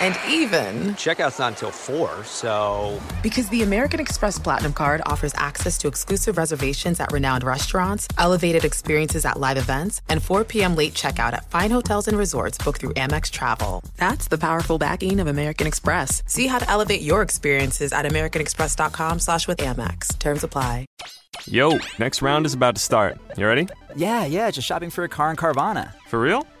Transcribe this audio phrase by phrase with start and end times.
[0.00, 3.00] And even, Checkout's not until 4, so.
[3.22, 8.64] because the American Express Platinum card offers access to exclusive reservations at renowned restaurants, elevated
[8.64, 10.74] experiences at live events, and 4 p.m.
[10.76, 13.82] late checkout at fine hotels and resorts booked through Amex Travel.
[13.96, 16.22] That's the powerful backing of American Express.
[16.26, 20.18] See how to elevate your experiences at americanexpress.com slash with Amex.
[20.18, 20.86] Terms apply.
[21.46, 23.18] Yo, next round is about to start.
[23.36, 23.68] You ready?
[23.94, 25.92] Yeah, yeah, just shopping for a car in Carvana.
[26.08, 26.46] For real?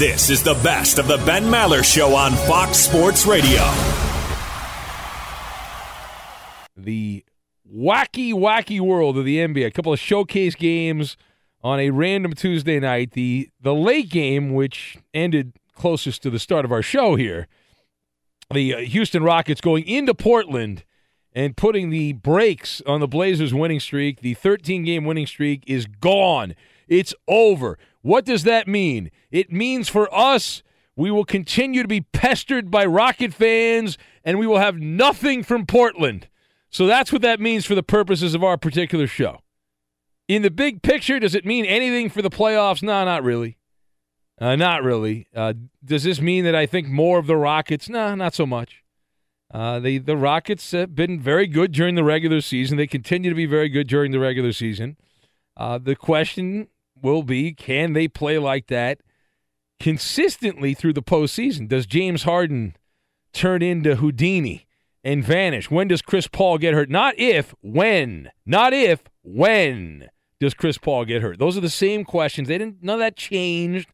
[0.00, 3.60] This is the best of the Ben Maller Show on Fox Sports Radio.
[6.74, 7.22] the
[7.70, 9.66] wacky, wacky world of the NBA.
[9.66, 11.18] A couple of showcase games
[11.62, 13.10] on a random Tuesday night.
[13.10, 17.46] The the late game, which ended closest to the start of our show here,
[18.50, 20.82] the uh, Houston Rockets going into Portland
[21.34, 24.22] and putting the brakes on the Blazers' winning streak.
[24.22, 26.54] The 13 game winning streak is gone.
[26.88, 27.76] It's over.
[28.02, 29.10] What does that mean?
[29.30, 30.62] It means for us,
[30.96, 35.66] we will continue to be pestered by Rocket fans and we will have nothing from
[35.66, 36.28] Portland.
[36.70, 39.40] So that's what that means for the purposes of our particular show.
[40.28, 42.82] In the big picture, does it mean anything for the playoffs?
[42.82, 43.58] No, not really.
[44.40, 45.26] Uh, not really.
[45.34, 45.52] Uh,
[45.84, 47.88] does this mean that I think more of the Rockets?
[47.88, 48.82] No, not so much.
[49.52, 52.76] Uh, the the Rockets have been very good during the regular season.
[52.76, 54.96] They continue to be very good during the regular season.
[55.56, 56.68] Uh, the question
[57.02, 59.00] will be, can they play like that
[59.78, 61.68] consistently through the postseason?
[61.68, 62.76] Does James Harden
[63.32, 64.66] turn into Houdini
[65.02, 65.70] and vanish?
[65.70, 66.90] When does Chris Paul get hurt?
[66.90, 68.30] Not if, when.
[68.44, 71.38] Not if, when does Chris Paul get hurt?
[71.38, 72.48] Those are the same questions.
[72.48, 72.82] They didn't.
[72.82, 73.88] None of that changed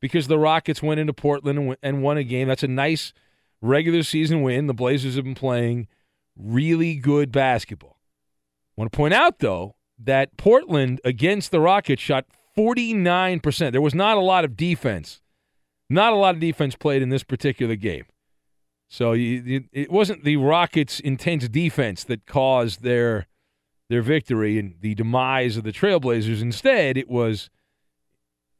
[0.00, 2.48] because the Rockets went into Portland and, won- and won a game.
[2.48, 3.12] That's a nice
[3.60, 4.66] regular season win.
[4.66, 5.88] The Blazers have been playing
[6.36, 7.98] really good basketball.
[8.76, 12.26] I want to point out though that Portland against the Rockets shot
[12.56, 13.72] 49%.
[13.72, 15.20] There was not a lot of defense.
[15.88, 18.04] Not a lot of defense played in this particular game.
[18.88, 23.26] So it wasn't the Rockets' intense defense that caused their
[23.88, 26.42] their victory and the demise of the Trailblazers.
[26.42, 27.50] Instead, it was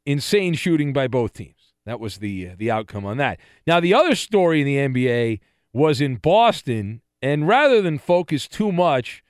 [0.06, 1.74] insane shooting by both teams.
[1.84, 3.40] That was the uh, the outcome on that.
[3.66, 5.40] Now, the other story in the NBA
[5.72, 9.22] was in Boston, and rather than focus too much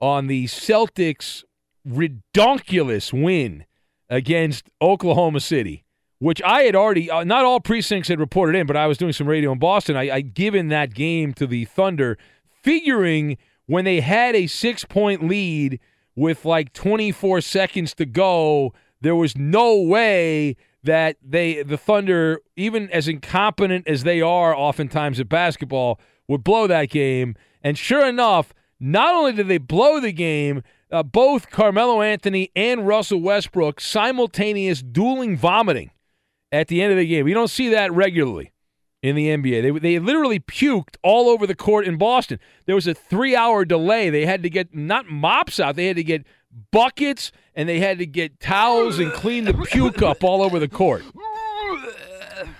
[0.00, 1.44] on the Celtics'
[1.86, 3.64] redonkulous win
[4.08, 5.84] against Oklahoma City,
[6.18, 9.12] which I had already, uh, not all precincts had reported in, but I was doing
[9.12, 9.96] some radio in Boston.
[9.96, 12.18] I, I'd given that game to the Thunder,
[12.62, 13.36] figuring
[13.66, 15.80] when they had a six point lead
[16.16, 22.90] with like 24 seconds to go, there was no way that they the Thunder, even
[22.90, 25.98] as incompetent as they are oftentimes at basketball,
[26.28, 27.34] would blow that game.
[27.62, 32.86] And sure enough, not only did they blow the game, uh, both Carmelo Anthony and
[32.86, 35.90] Russell Westbrook simultaneous dueling vomiting
[36.52, 37.24] at the end of the game.
[37.24, 38.52] We don't see that regularly
[39.02, 39.62] in the NBA.
[39.62, 42.38] They, they literally puked all over the court in Boston.
[42.66, 44.08] There was a three hour delay.
[44.08, 46.24] They had to get not mops out, they had to get
[46.70, 50.68] buckets and they had to get towels and clean the puke up all over the
[50.68, 51.04] court.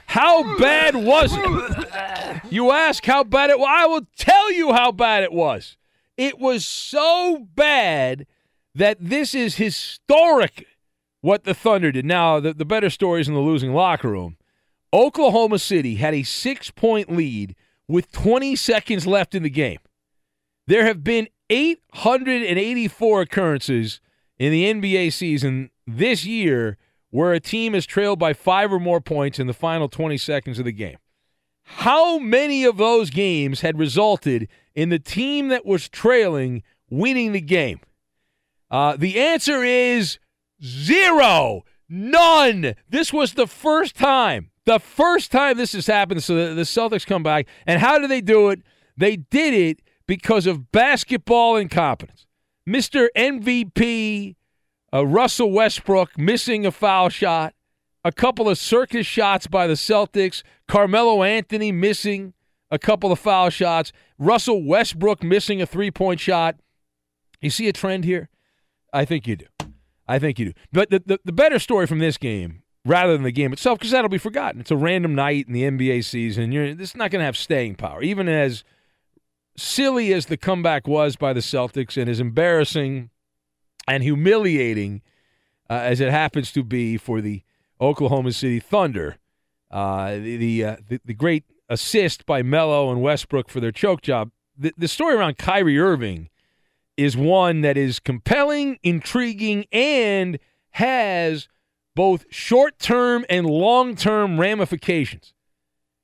[0.07, 2.53] How bad was it?
[2.53, 3.69] You ask how bad it was.
[3.69, 5.77] I will tell you how bad it was.
[6.17, 8.27] It was so bad
[8.75, 10.67] that this is historic
[11.21, 12.05] what the Thunder did.
[12.05, 14.37] Now, the, the better story is in the losing locker room.
[14.93, 17.57] Oklahoma City had a six point lead
[17.89, 19.79] with 20 seconds left in the game.
[20.67, 24.01] There have been 884 occurrences
[24.39, 26.79] in the NBA season this year
[27.11, 30.59] where a team is trailed by five or more points in the final 20 seconds
[30.59, 30.97] of the game.
[31.65, 37.41] How many of those games had resulted in the team that was trailing winning the
[37.41, 37.81] game?
[38.71, 40.19] Uh, the answer is
[40.63, 42.75] zero, none.
[42.89, 46.23] This was the first time, the first time this has happened.
[46.23, 47.47] So the, Celtics come back.
[47.67, 48.63] And how did they do it?
[48.97, 52.27] They did it because of basketball incompetence.
[52.69, 53.09] Mr.
[53.17, 54.37] MVP
[54.95, 57.55] uh, Russell Westbrook missing a foul shot,
[58.05, 62.35] a couple of circus shots by the Celtics, Carmelo Anthony missing
[62.71, 66.57] a couple of foul shots, Russell Westbrook missing a three point shot.
[67.41, 68.29] You see a trend here?
[68.93, 69.47] I think you do.
[70.07, 70.53] I think you do.
[70.73, 73.91] But the, the, the better story from this game, rather than the game itself, because
[73.91, 74.61] that'll be forgotten.
[74.61, 76.53] It's a random night in the NBA season.
[76.53, 78.03] You're, this is not going to have staying power.
[78.03, 78.65] Even as
[79.57, 83.11] silly as the comeback was by the Celtics and as embarrassing
[83.89, 85.03] and humiliating
[85.71, 87.43] uh, as it happens to be for the
[87.81, 89.17] Oklahoma City Thunder,
[89.71, 94.03] uh, the the, uh, the, the great assist by Melo and Westbrook for their choke
[94.03, 94.31] job.
[94.57, 96.29] The, the story around Kyrie Irving
[96.97, 100.39] is one that is compelling, intriguing, and
[100.71, 101.49] has
[101.95, 105.35] both short term and long term ramifications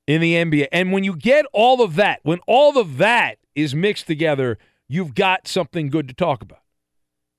[0.07, 0.67] in the NBA.
[0.71, 4.57] And when you get all of that, when all of that is mixed together,
[4.87, 6.59] you've got something good to talk about.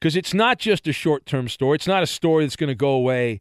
[0.00, 2.74] Because it's not just a short term story, it's not a story that's going to
[2.74, 3.40] go away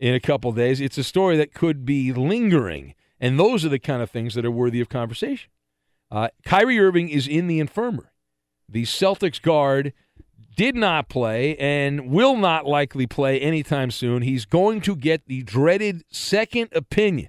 [0.00, 0.80] in a couple days.
[0.80, 2.94] It's a story that could be lingering.
[3.20, 5.50] And those are the kind of things that are worthy of conversation.
[6.10, 8.08] Uh, Kyrie Irving is in the infirmary.
[8.68, 9.92] The Celtics guard
[10.56, 14.22] did not play and will not likely play anytime soon.
[14.22, 17.28] He's going to get the dreaded second opinion.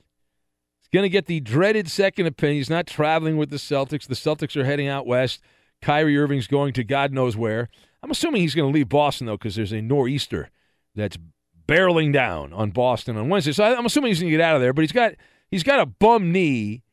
[0.80, 2.58] He's going to get the dreaded second opinion.
[2.58, 4.08] He's not traveling with the Celtics.
[4.08, 5.42] The Celtics are heading out west.
[5.82, 7.70] Kyrie Irving's going to God knows where.
[8.02, 10.50] I'm assuming he's going to leave Boston, though, because there's a nor'easter
[10.96, 11.18] that's
[11.68, 13.52] barreling down on Boston on Wednesday.
[13.52, 15.14] So I'm assuming he's going to get out of there, but he's got
[15.50, 16.84] he's got a bum knee,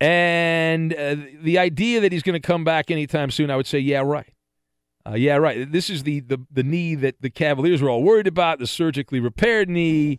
[0.00, 3.78] and uh, the idea that he's going to come back anytime soon, I would say,
[3.78, 4.32] yeah, right.
[5.04, 5.70] Uh, yeah, right.
[5.70, 9.20] This is the, the the knee that the Cavaliers were all worried about, the surgically
[9.20, 10.18] repaired knee.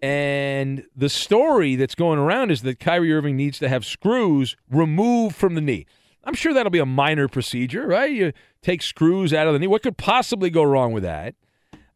[0.00, 5.36] And the story that's going around is that Kyrie Irving needs to have screws removed
[5.36, 5.86] from the knee.
[6.24, 8.10] I'm sure that'll be a minor procedure, right?
[8.10, 8.32] You
[8.62, 9.66] take screws out of the knee.
[9.68, 11.34] What could possibly go wrong with that?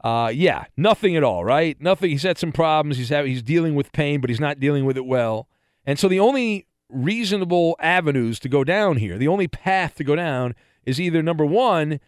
[0.07, 1.81] Uh, yeah, nothing at all, right?
[1.81, 2.11] Nothing.
[2.11, 2.97] He's had some problems.
[2.97, 5.49] He's having, he's dealing with pain, but he's not dealing with it well.
[5.85, 10.15] And so the only reasonable avenues to go down here, the only path to go
[10.15, 11.99] down is either number one,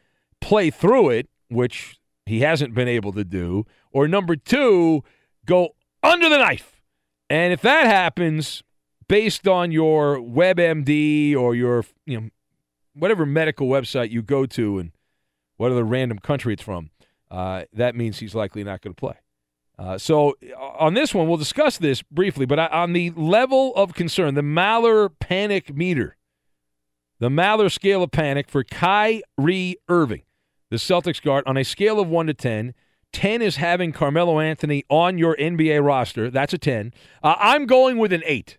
[0.40, 5.02] play through it, which he hasn't been able to do, or number two,
[5.44, 6.80] go under the knife.
[7.28, 8.62] And if that happens,
[9.08, 12.28] based on your WebMD or your you know
[12.94, 14.92] whatever medical website you go to and
[15.56, 16.90] whatever random country it's from,
[17.30, 19.14] uh, that means he's likely not going to play.
[19.78, 23.94] Uh, so uh, on this one, we'll discuss this briefly, but on the level of
[23.94, 26.16] concern, the Maller panic meter,
[27.20, 30.22] the Maller scale of panic for Kyrie Irving,
[30.70, 32.74] the Celtics guard, on a scale of 1 to 10,
[33.12, 36.30] 10 is having Carmelo Anthony on your NBA roster.
[36.30, 36.92] That's a 10.
[37.22, 38.58] Uh, I'm going with an 8.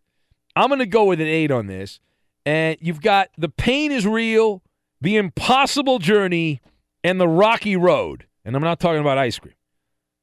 [0.56, 2.00] I'm going to go with an eight on this.
[2.46, 4.62] And you've got the pain is real,
[5.00, 6.62] the impossible journey,
[7.04, 8.26] and the rocky road.
[8.50, 9.54] And I'm not talking about ice cream.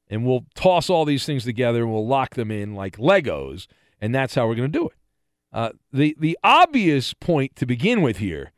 [0.09, 3.69] And we'll toss all these things together and we'll lock them in like Legos.
[4.01, 4.97] And that's how we're going to do it.
[5.53, 8.51] Uh, the, the obvious point to begin with here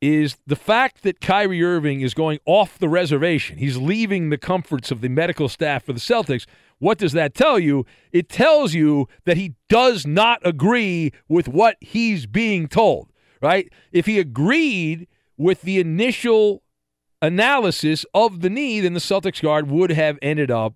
[0.00, 3.58] is the fact that Kyrie Irving is going off the reservation.
[3.58, 6.44] He's leaving the comforts of the medical staff for the Celtics
[6.80, 7.86] What does that tell you?
[8.10, 13.72] It tells you that he does not agree with what he's being told, right?
[13.92, 16.61] If he agreed with the initial
[17.22, 20.74] analysis of the knee, then the Celtics guard would have ended up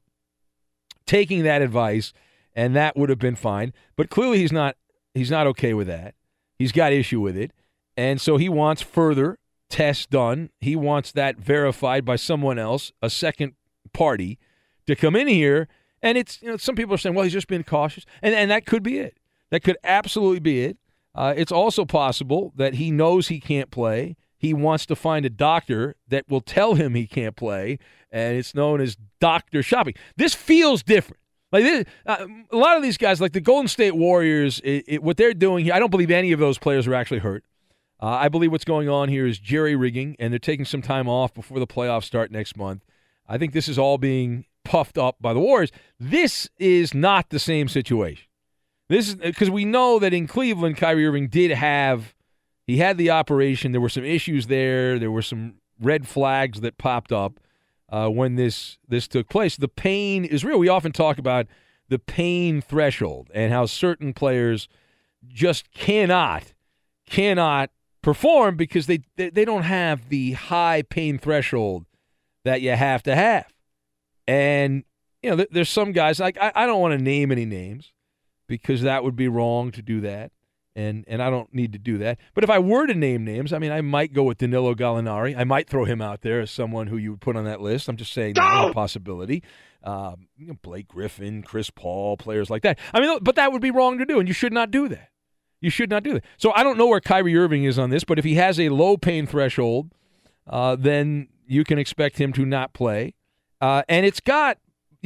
[1.07, 2.12] taking that advice
[2.55, 3.75] and that would have been fine.
[3.97, 4.76] But clearly he's not
[5.15, 6.15] he's not okay with that.
[6.59, 7.53] He's got issue with it.
[7.97, 9.38] And so he wants further
[9.69, 10.50] tests done.
[10.61, 13.55] He wants that verified by someone else, a second
[13.93, 14.38] party,
[14.87, 15.69] to come in here.
[16.03, 18.50] And it's you know some people are saying, well, he's just being cautious, and and
[18.50, 19.19] that could be it.
[19.50, 20.79] That could absolutely be it.
[21.15, 24.17] Uh, it's also possible that he knows he can't play.
[24.38, 27.78] He wants to find a doctor that will tell him he can't play,
[28.11, 29.95] and it's known as doctor shopping.
[30.16, 31.21] This feels different.
[31.52, 35.02] Like this, uh, a lot of these guys, like the Golden State Warriors, it, it,
[35.02, 37.45] what they're doing here, I don't believe any of those players are actually hurt.
[38.02, 41.09] Uh, I believe what's going on here is jerry rigging, and they're taking some time
[41.09, 42.85] off before the playoffs start next month.
[43.26, 45.73] I think this is all being puffed up by the Warriors.
[45.99, 48.26] This is not the same situation.
[48.88, 52.14] This is because we know that in Cleveland, Kyrie Irving did have
[52.66, 53.73] he had the operation.
[53.73, 54.99] There were some issues there.
[54.99, 57.38] There were some red flags that popped up
[57.88, 59.56] uh, when this this took place.
[59.56, 60.58] The pain is real.
[60.58, 61.46] We often talk about
[61.88, 64.68] the pain threshold and how certain players
[65.26, 66.54] just cannot
[67.08, 67.70] cannot
[68.02, 71.87] perform because they, they, they don't have the high pain threshold
[72.44, 73.46] that you have to have.
[74.26, 74.85] And
[75.23, 77.92] you know, there's some guys like I, I don't want to name any names
[78.49, 80.30] because that would be wrong to do that,
[80.76, 82.18] and and I don't need to do that.
[82.35, 85.37] But if I were to name names, I mean, I might go with Danilo Gallinari.
[85.37, 87.88] I might throw him out there as someone who you would put on that list.
[87.88, 89.42] I'm just saying that's a possibility.
[89.83, 92.78] Um, you know, Blake Griffin, Chris Paul, players like that.
[92.92, 95.09] I mean, but that would be wrong to do, and you should not do that.
[95.61, 96.25] You should not do that.
[96.37, 98.68] So I don't know where Kyrie Irving is on this, but if he has a
[98.68, 99.92] low pain threshold,
[100.47, 103.14] uh, then you can expect him to not play.
[103.61, 104.59] Uh, and it's got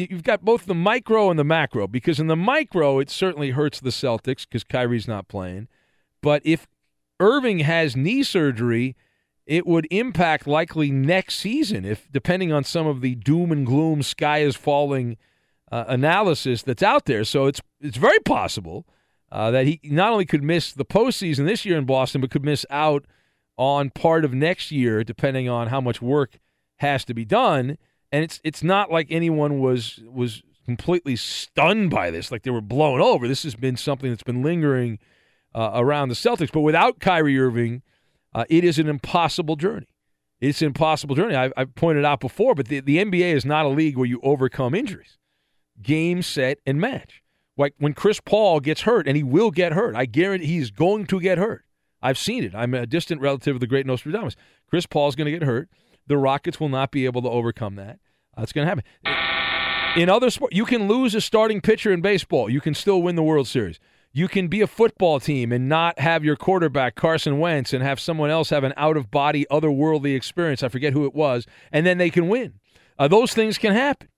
[0.08, 3.80] you've got both the micro and the macro because in the micro it certainly hurts
[3.80, 5.68] the Celtics because Kyrie's not playing.
[6.22, 6.66] But if
[7.18, 8.96] Irving has knee surgery,
[9.46, 14.02] it would impact likely next season if depending on some of the doom and gloom
[14.02, 15.16] sky is falling
[15.72, 17.24] uh, analysis that's out there.
[17.24, 18.86] So it's it's very possible
[19.32, 22.44] uh, that he not only could miss the postseason this year in Boston, but could
[22.44, 23.04] miss out
[23.56, 26.38] on part of next year, depending on how much work
[26.76, 27.76] has to be done.
[28.12, 32.60] And it's it's not like anyone was was completely stunned by this, like they were
[32.60, 33.26] blown over.
[33.26, 34.98] This has been something that's been lingering
[35.54, 36.52] uh, around the Celtics.
[36.52, 37.82] But without Kyrie Irving,
[38.34, 39.88] uh, it is an impossible journey.
[40.40, 41.34] It's an impossible journey.
[41.34, 44.20] I've, I've pointed out before, but the, the NBA is not a league where you
[44.22, 45.18] overcome injuries.
[45.82, 47.22] Game, set, and match.
[47.56, 49.94] Like when Chris Paul gets hurt, and he will get hurt.
[49.94, 51.64] I guarantee he's going to get hurt.
[52.02, 52.54] I've seen it.
[52.54, 54.34] I'm a distant relative of the great Nostradamus.
[54.66, 55.68] Chris Paul's going to get hurt.
[56.10, 58.00] The Rockets will not be able to overcome that.
[58.36, 60.02] That's going to happen.
[60.02, 62.50] In other sports, you can lose a starting pitcher in baseball.
[62.50, 63.78] You can still win the World Series.
[64.12, 68.00] You can be a football team and not have your quarterback Carson Wentz and have
[68.00, 70.64] someone else have an out of body, otherworldly experience.
[70.64, 72.54] I forget who it was, and then they can win.
[72.98, 74.08] Uh, those things can happen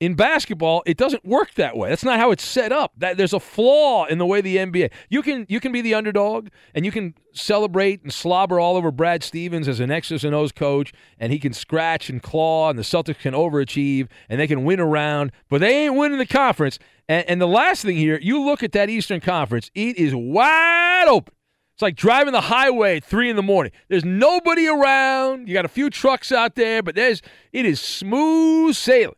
[0.00, 1.88] in basketball, it doesn't work that way.
[1.88, 2.92] That's not how it's set up.
[2.98, 4.90] That there's a flaw in the way the NBA.
[5.08, 8.92] You can you can be the underdog and you can celebrate and slobber all over
[8.92, 12.78] Brad Stevens as an X's and O's coach, and he can scratch and claw, and
[12.78, 16.78] the Celtics can overachieve and they can win around, but they ain't winning the conference.
[17.08, 21.06] And, and the last thing here, you look at that Eastern Conference, it is wide
[21.08, 21.34] open.
[21.74, 23.72] It's like driving the highway at three in the morning.
[23.88, 25.48] There's nobody around.
[25.48, 29.14] You got a few trucks out there, but there's it is smooth sailing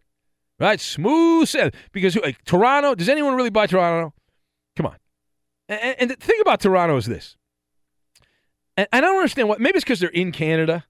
[0.60, 0.80] right?
[0.80, 1.52] Smooth.
[1.92, 4.14] Because like, Toronto, does anyone really buy Toronto?
[4.76, 4.96] Come on.
[5.68, 7.36] And, and the thing about Toronto is this.
[8.76, 9.60] And I don't understand what.
[9.60, 10.84] Maybe it's because they're in Canada,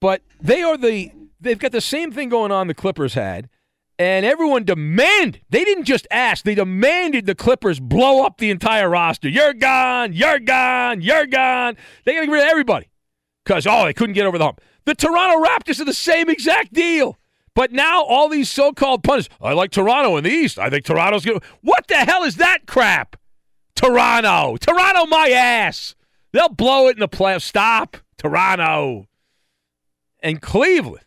[0.00, 1.10] but they are the.
[1.40, 3.50] They've got the same thing going on the Clippers had,
[3.98, 5.42] and everyone demanded.
[5.50, 9.28] They didn't just ask; they demanded the Clippers blow up the entire roster.
[9.28, 10.12] You're gone.
[10.12, 11.02] You're gone.
[11.02, 11.76] You're gone.
[12.04, 12.88] They got to get rid of everybody
[13.44, 14.60] because oh, they couldn't get over the hump.
[14.86, 17.18] The Toronto Raptors are the same exact deal.
[17.54, 20.58] But now all these so-called punters, I like Toronto in the East.
[20.58, 21.40] I think Toronto's to.
[21.62, 23.16] What the hell is that crap?
[23.76, 24.56] Toronto.
[24.56, 25.94] Toronto, my ass.
[26.32, 27.42] They'll blow it in the playoffs.
[27.42, 27.96] Stop.
[28.18, 29.06] Toronto.
[30.22, 31.04] And Cleveland.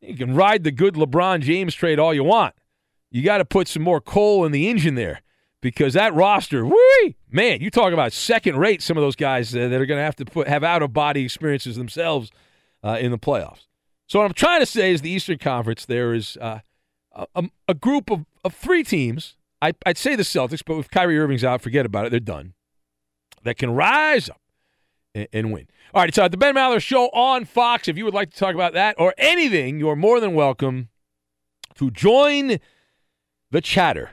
[0.00, 2.54] You can ride the good LeBron James trade all you want.
[3.10, 5.22] You got to put some more coal in the engine there
[5.60, 8.82] because that roster, whee, man, you talk about second rate.
[8.82, 10.92] Some of those guys uh, that are going to have to put have out of
[10.92, 12.30] body experiences themselves
[12.84, 13.65] uh, in the playoffs.
[14.06, 15.84] So what I'm trying to say is the Eastern Conference.
[15.84, 16.60] There is uh,
[17.12, 19.36] a, a, group of, of three teams.
[19.60, 22.10] I, would say the Celtics, but with Kyrie Irving's out, forget about it.
[22.10, 22.54] They're done.
[23.42, 24.40] That can rise up
[25.14, 25.66] and, and win.
[25.92, 27.88] All right, it's uh, the Ben Maller Show on Fox.
[27.88, 30.88] If you would like to talk about that or anything, you're more than welcome
[31.76, 32.58] to join
[33.50, 34.10] the chatter,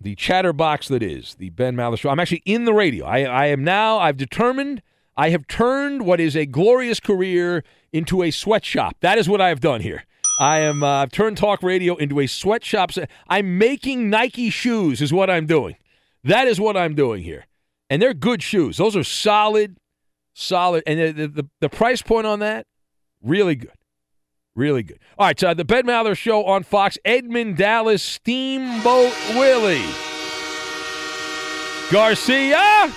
[0.00, 2.10] the chatterbox that is the Ben Maller Show.
[2.10, 3.06] I'm actually in the radio.
[3.06, 3.98] I, I am now.
[3.98, 4.82] I've determined.
[5.16, 7.64] I have turned what is a glorious career
[7.96, 8.96] into a sweatshop.
[9.00, 10.04] That is what I have done here.
[10.38, 10.82] I am.
[10.82, 12.90] Uh, I've turned talk radio into a sweatshop.
[13.28, 15.00] I'm making Nike shoes.
[15.00, 15.76] Is what I'm doing.
[16.24, 17.46] That is what I'm doing here,
[17.88, 18.76] and they're good shoes.
[18.76, 19.78] Those are solid,
[20.34, 22.66] solid, and the the, the price point on that
[23.22, 23.70] really good.
[24.54, 24.98] Really good.
[25.18, 26.96] All right, so the Ben Maller Show on Fox.
[27.04, 29.84] Edmund Dallas Steamboat Willie
[31.90, 32.92] Garcia.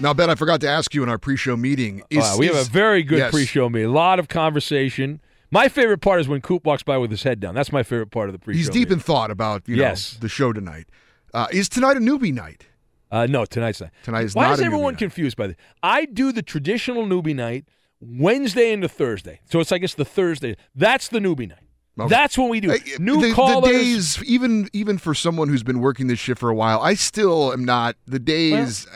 [0.00, 2.02] Now, Ben, I forgot to ask you in our pre-show meeting.
[2.08, 3.30] Is, uh, we is, have a very good yes.
[3.30, 3.90] pre-show meeting.
[3.90, 5.20] A lot of conversation.
[5.50, 7.54] My favorite part is when Coop walks by with his head down.
[7.54, 8.56] That's my favorite part of the pre-show.
[8.56, 8.94] He's deep meeting.
[8.94, 10.14] in thought about you yes.
[10.14, 10.86] know the show tonight.
[11.34, 12.66] Uh, is tonight a newbie night?
[13.10, 13.90] Uh, no, tonight's not.
[14.04, 15.56] Tonight is Why not is everyone confused by this?
[15.82, 17.66] I do the traditional newbie night
[18.00, 19.40] Wednesday into Thursday.
[19.50, 20.56] So it's I guess the Thursday.
[20.74, 21.58] That's the newbie night.
[21.98, 22.08] Okay.
[22.08, 23.00] That's when we do it.
[23.00, 23.70] New the, callers.
[23.70, 26.94] The days, even even for someone who's been working this shift for a while, I
[26.94, 27.96] still am not.
[28.06, 28.86] The days.
[28.86, 28.90] uh,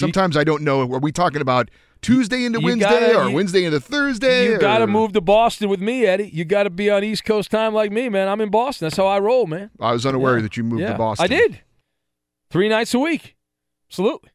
[0.00, 0.80] sometimes I don't know.
[0.82, 1.70] Are we talking about
[2.02, 4.46] Tuesday into you Wednesday gotta- or you- Wednesday into Thursday?
[4.52, 6.30] You got to move to Boston with me, Eddie.
[6.32, 8.28] You got to be on East Coast time like me, man.
[8.28, 8.86] I'm in Boston.
[8.86, 9.70] That's how I roll, man.
[9.78, 10.42] I was unaware Yeah.
[10.42, 11.24] that you moved Yeah, to Boston.
[11.24, 11.60] I did.
[12.50, 13.36] Three nights a week.
[13.88, 14.30] Absolutely.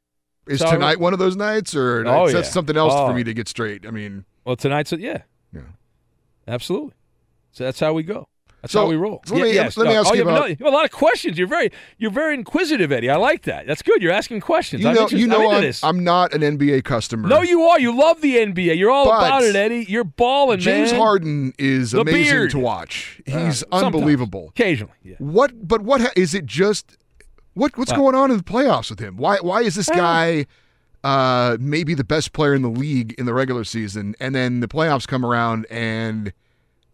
[0.48, 2.43] Is tonight one of those nights, or Oh, yeah.
[2.43, 3.07] something else Oh.
[3.07, 3.86] for me to get straight?
[3.88, 5.24] I mean, Well, tonight's a, yeah.
[5.51, 5.62] Yeah.
[6.48, 6.93] Absolutely.
[7.51, 8.27] So that's how we go.
[8.65, 9.22] That's So- how we roll.
[9.27, 9.77] so let me- yes.
[9.77, 11.38] let me ask oh, you about- you have a lot of questions.
[11.38, 11.69] You're very
[12.00, 13.12] you're very inquisitive, Eddie.
[13.12, 13.67] I like that.
[13.67, 14.01] That's good.
[14.01, 14.81] You're asking questions.
[14.81, 15.74] you I'm know, interested- you know, I'm I'm.
[15.98, 17.27] I'm not an NBA customer.
[17.29, 17.79] no, you are.
[17.79, 18.75] You love the NBA.
[18.75, 19.86] You're all But about it, Eddie.
[19.88, 21.00] You're balling, James man.
[21.00, 22.50] Harden is The amazing beard.
[22.51, 23.22] to watch.
[23.31, 23.84] Uh, He's sometimes.
[23.95, 24.48] unbelievable.
[24.50, 25.15] Occasionally, yeah.
[25.19, 25.67] What?
[25.67, 26.48] But what ha- is it?
[26.48, 26.98] Just
[27.53, 27.77] what?
[27.77, 27.98] What's What?
[27.98, 29.15] going on in the playoffs with him?
[29.17, 29.38] Why?
[29.41, 30.45] Why is this Uh, guy
[31.03, 34.67] uh, maybe the best player in the league in the regular season, and then the
[34.67, 36.34] playoffs come around and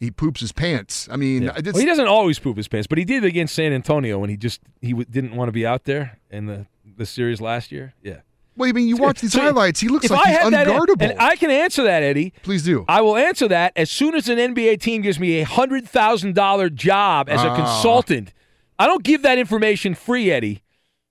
[0.01, 1.07] he poops his pants?
[1.09, 1.53] I mean, Yeah.
[1.63, 4.35] Well, he doesn't always poop his pants, but he did against San Antonio when he
[4.35, 6.65] just he w- didn't want to be out there in the
[6.97, 7.93] the series last year.
[8.03, 8.17] Yeah.
[8.57, 9.79] well, I mean, you watch these So, highlights.
[9.79, 11.09] He looks like I he's had that, unguardable.
[11.11, 12.33] and I can answer that, Eddie.
[12.43, 12.83] Please do.
[12.89, 16.35] I will answer that as soon as an NBA team gives me a hundred thousand
[16.35, 17.55] dollar job as a Ah.
[17.55, 18.33] consultant.
[18.77, 20.63] I don't give that information free, Eddie.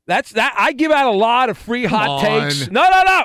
[0.06, 0.54] That's that.
[0.58, 2.24] I give out a lot of free hot on.
[2.24, 2.68] takes.
[2.70, 3.24] No, no, no.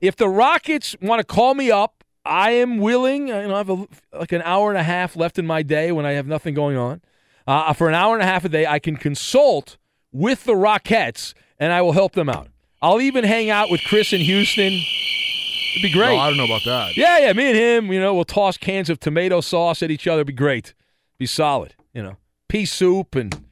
[0.00, 3.32] If the Rockets want to call me up, I am willing.
[3.32, 5.62] I, you know, I have a, like an hour and a half left in my
[5.62, 7.00] day when I have nothing going on.
[7.46, 9.78] Uh, for an hour and a half a day, I can consult
[10.12, 12.48] with the Rockets, and I will help them out.
[12.82, 14.72] I'll even hang out with Chris in Houston.
[14.72, 16.16] It'd be great.
[16.16, 16.96] No, I don't know about that.
[16.96, 17.32] Yeah, yeah.
[17.32, 20.24] Me and him, you know, we'll toss cans of tomato sauce at each other.
[20.24, 20.74] Be great.
[21.18, 21.74] Be solid.
[21.94, 22.16] You know,
[22.48, 23.44] pea soup and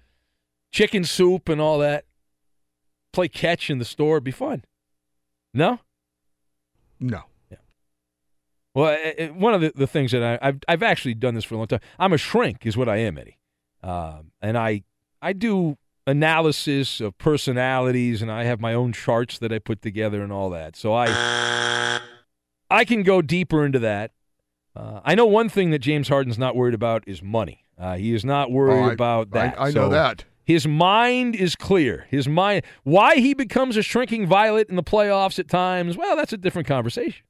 [0.73, 2.05] chicken soup and all that.
[3.13, 4.17] Play catch in the store.
[4.17, 4.65] It'd Be fun.
[5.55, 5.81] No.
[7.01, 7.23] No.
[8.79, 8.97] Well,
[9.35, 11.67] one of the, the things that I, I've I've actually done this for a long
[11.67, 11.81] time.
[11.99, 13.39] I'm a shrink, is what I am, Eddie,
[13.83, 14.83] um, and I
[15.21, 20.23] I do analysis of personalities, and I have my own charts that I put together
[20.23, 20.77] and all that.
[20.77, 22.01] So I
[22.71, 24.13] I can go deeper into that.
[24.77, 27.65] Uh, I know one thing that James Harden's not worried about is money.
[27.77, 29.61] Uh, he is not worried Oh, I- about that.
[29.61, 30.25] I know So that.
[30.45, 32.07] His mind is clear.
[32.09, 36.33] His mind, why he becomes a shrinking violet in the playoffs at times, well, that's
[36.33, 37.23] a different conversation.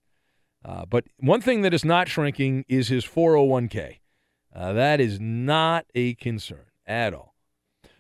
[0.64, 3.98] Uh, but one thing that is not shrinking is his 401k.
[4.54, 7.34] Uh, that is not a concern at all.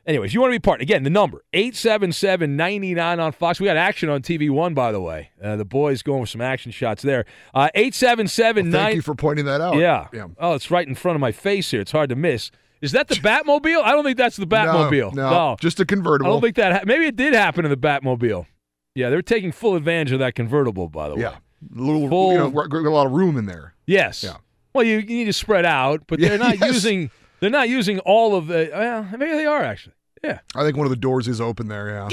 [0.06, 0.80] Anyways, you want to be part.
[0.80, 3.60] Again, the number 877 99 on Fox.
[3.60, 5.30] We got action on TV One, by the way.
[5.42, 7.26] Uh, the boys going with some action shots there.
[7.54, 9.76] Uh, 877 Thank you for pointing that out.
[9.76, 10.08] Yeah.
[10.14, 10.28] Yeah.
[10.38, 11.82] Oh, it's right in front of my face here.
[11.82, 12.50] It's hard to miss.
[12.80, 13.82] Is that the Batmobile?
[13.82, 15.12] I don't think that's the Batmobile.
[15.12, 16.30] No, no, just a convertible.
[16.30, 16.72] I don't think that.
[16.72, 18.46] Ha- maybe it did happen in the Batmobile.
[18.94, 21.22] Yeah, they're taking full advantage of that convertible, by the way.
[21.22, 21.36] Yeah.
[21.76, 23.74] A little, Full- you know, got a lot of room in there.
[23.86, 24.22] Yes.
[24.22, 24.36] Yeah.
[24.74, 26.72] Well, you, you need to spread out, but they're not yes.
[26.74, 27.10] using.
[27.40, 28.70] They're not using all of the.
[28.72, 29.94] Well, maybe they are actually.
[30.22, 30.40] Yeah.
[30.54, 31.88] I think one of the doors is open there.
[31.90, 32.08] Yeah.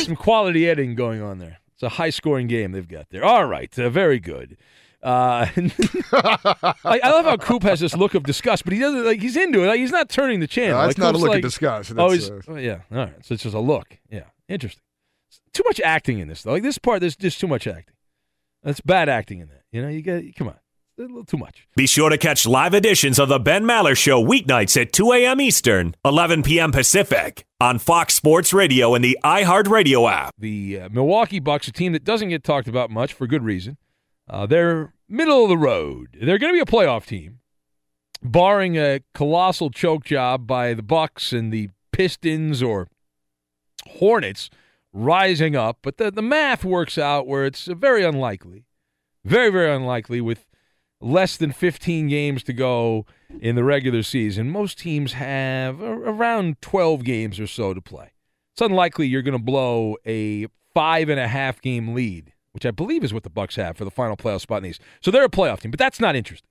[0.00, 1.58] Some quality editing going on there.
[1.74, 3.24] It's a high scoring game they've got there.
[3.24, 3.76] All right.
[3.78, 4.56] Uh, very good.
[5.02, 5.46] Uh,
[6.12, 9.20] I, I love how Coop has this look of disgust, but he doesn't like.
[9.20, 9.66] He's into it.
[9.66, 10.78] Like, he's not turning the channel.
[10.80, 11.92] No, that's Like, not a Coop's look of like, disgust.
[11.96, 12.80] oh, he's, uh, oh, yeah.
[12.90, 13.14] All right.
[13.24, 13.98] So it's just a look.
[14.10, 14.24] Yeah.
[14.48, 14.82] Interesting.
[15.52, 16.52] Too much acting in this though.
[16.52, 17.93] Like this part, there's just too much acting.
[18.64, 19.62] That's bad acting in that.
[19.70, 20.56] You know, you got come on,
[20.98, 21.68] a little too much.
[21.76, 25.40] Be sure to catch live editions of The Ben Maller Show weeknights at 2 a.m.
[25.40, 26.72] Eastern, 11 p.m.
[26.72, 30.34] Pacific on Fox Sports Radio and the iHeartRadio app.
[30.38, 33.76] The uh, Milwaukee Bucks, a team that doesn't get talked about much for good reason.
[34.28, 36.16] Uh, they're middle of the road.
[36.20, 37.40] They're going to be a playoff team,
[38.22, 42.88] barring a colossal choke job by the Bucks and the Pistons or
[43.86, 44.48] Hornets
[44.94, 45.78] rising up.
[45.82, 48.64] But the, the math works out where it's very unlikely,
[49.24, 50.46] very very unlikely with
[51.00, 53.04] less than 15 games to go
[53.40, 54.50] in the regular season.
[54.50, 58.12] Most teams have around 12 games or so to play.
[58.52, 62.70] It's unlikely you're going to blow a five and a half game lead, which I
[62.70, 64.78] believe is what the Bucks have for the final playoff spot in the.
[65.00, 66.48] So they're a playoff team, but that's not interesting.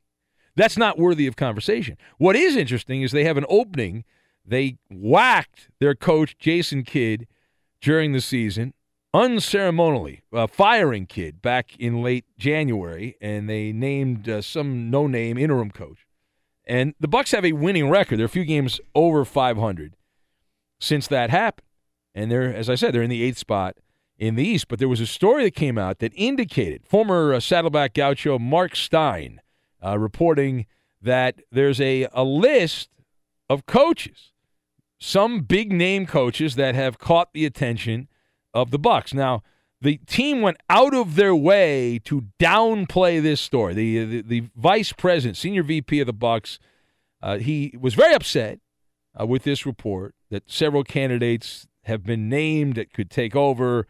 [0.56, 1.98] That's not worthy of conversation.
[2.18, 4.04] What is interesting is they have an opening.
[4.46, 7.28] They whacked their coach Jason Kidd
[7.84, 8.74] during the season
[9.14, 15.70] unceremonially uh, firing Kidd back in late January, and they named uh, some no-name interim
[15.70, 16.08] coach.
[16.66, 18.18] And the Bucks have a winning record.
[18.18, 19.96] They're a few games over 500
[20.80, 21.68] since that happened,
[22.16, 23.76] and they're, as I said, they're in the eighth spot
[24.18, 24.68] in the East.
[24.68, 28.76] But there was a story that came out that indicated former uh, Saddleback Gaucho Marc
[28.76, 29.42] Stein
[29.86, 30.66] uh, reporting
[31.02, 32.90] that there's a, a list
[33.50, 34.33] of coaches,
[35.04, 38.08] some big name coaches that have caught the attention
[38.54, 39.14] of the Bucks.
[39.14, 39.44] Now,
[39.82, 43.74] the team went out of their way to downplay this story.
[43.74, 46.58] The the, the vice president, senior VP of the Bucks,
[47.22, 48.60] uh, he was very upset
[49.20, 53.88] uh, with this report that several candidates have been named that could take over,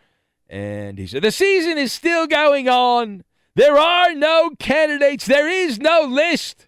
[0.49, 3.23] and he said the season is still going on.
[3.55, 5.27] There are no candidates.
[5.27, 6.67] There is no list.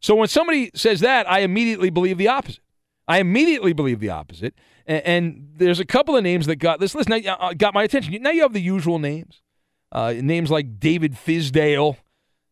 [0.00, 2.62] So when somebody says that, I immediately believe the opposite.
[3.08, 4.54] I immediately believe the opposite.
[4.86, 7.08] And, and, there's a couple of names that got this list.
[7.08, 8.20] Now uh, got my attention.
[8.22, 9.42] Now you have the usual names,
[9.92, 11.96] uh, names like David Fizdale.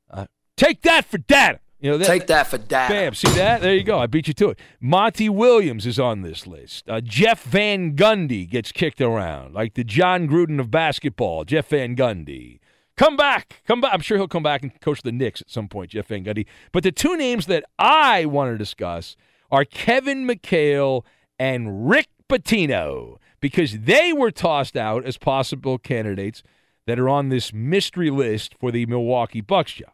[0.08, 1.58] Uh, take that for data.
[1.80, 2.92] You know, that, take that for data.
[2.92, 3.14] Bam!
[3.14, 3.62] See that?
[3.62, 3.98] There you go.
[3.98, 4.58] I beat you to it.
[4.80, 6.88] Monty Williams is on this list.
[6.88, 11.44] Uh, Jeff Van Gundy gets kicked around like the Jon Gruden of basketball.
[11.44, 12.60] Jeff Van Gundy.
[12.98, 13.62] Come back.
[13.66, 13.94] Come back.
[13.94, 16.44] I'm sure he'll come back and coach the Knicks at some point, Jeff Van Gundy.
[16.70, 19.16] But the two names that I want to discuss
[19.50, 21.04] are Kevin McHale
[21.38, 26.42] and Rick Pitino because they were tossed out as possible candidates
[26.86, 29.92] that are on this mystery list for the Milwaukee Bucks job.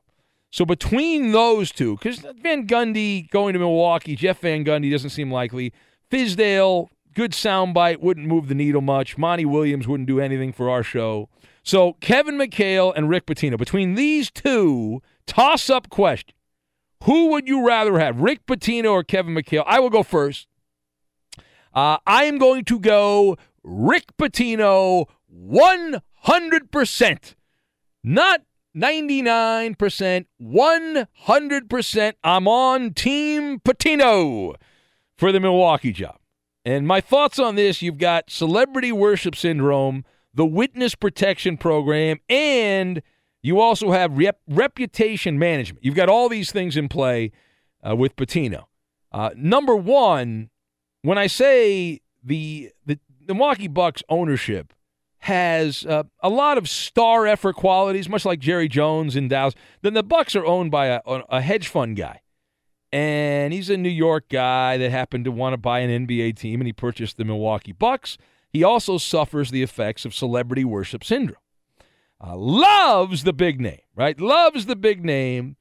[0.51, 5.31] So between those two, because Van Gundy going to Milwaukee, Jeff Van Gundy doesn't seem
[5.31, 5.73] likely.
[6.11, 9.19] Fizdale, good soundbite, wouldn't move the needle much.
[9.19, 11.29] Monty Williams wouldn't do anything for our show.
[11.63, 16.36] So Kevin McHale and Rick Pitino, between these two, toss up question.
[17.05, 19.65] Who would you rather have, Rick Pitino or Kevin McHale?
[19.67, 20.49] I will go first.
[21.75, 27.35] Uh, I am going to go Rick Pitino 100%.
[28.03, 28.41] Not
[28.77, 32.13] 99%, 100%.
[32.23, 34.55] I'm on Team Pitino
[35.17, 36.19] for the Milwaukee job.
[36.65, 40.05] And my thoughts on this you've got celebrity worship syndrome,
[40.35, 43.03] the witness protection program, and
[43.47, 45.85] you also have rep- reputation management.
[45.85, 47.31] You've got all these things in play
[47.87, 48.65] uh, with Pitino.
[49.13, 50.51] Uh, number one,
[51.03, 54.73] when I say the the, the Milwaukee Bucks ownership
[55.21, 59.95] has uh, a lot of star effort qualities, much like Jerry Jones in Dallas, then
[59.95, 62.23] the Bucks are owned by a, a hedge fund guy.
[62.93, 66.61] And he's a New York guy that happened to want to buy an NBA team,
[66.61, 68.19] and he purchased the Milwaukee Bucks.
[68.49, 71.39] He also suffers the effects of celebrity worship syndrome.
[72.25, 74.21] Uh, loves the big name, right?
[74.21, 75.57] Loves the big name.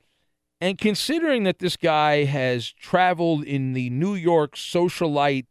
[0.62, 5.48] And considering that this guy has traveled in the New York socialite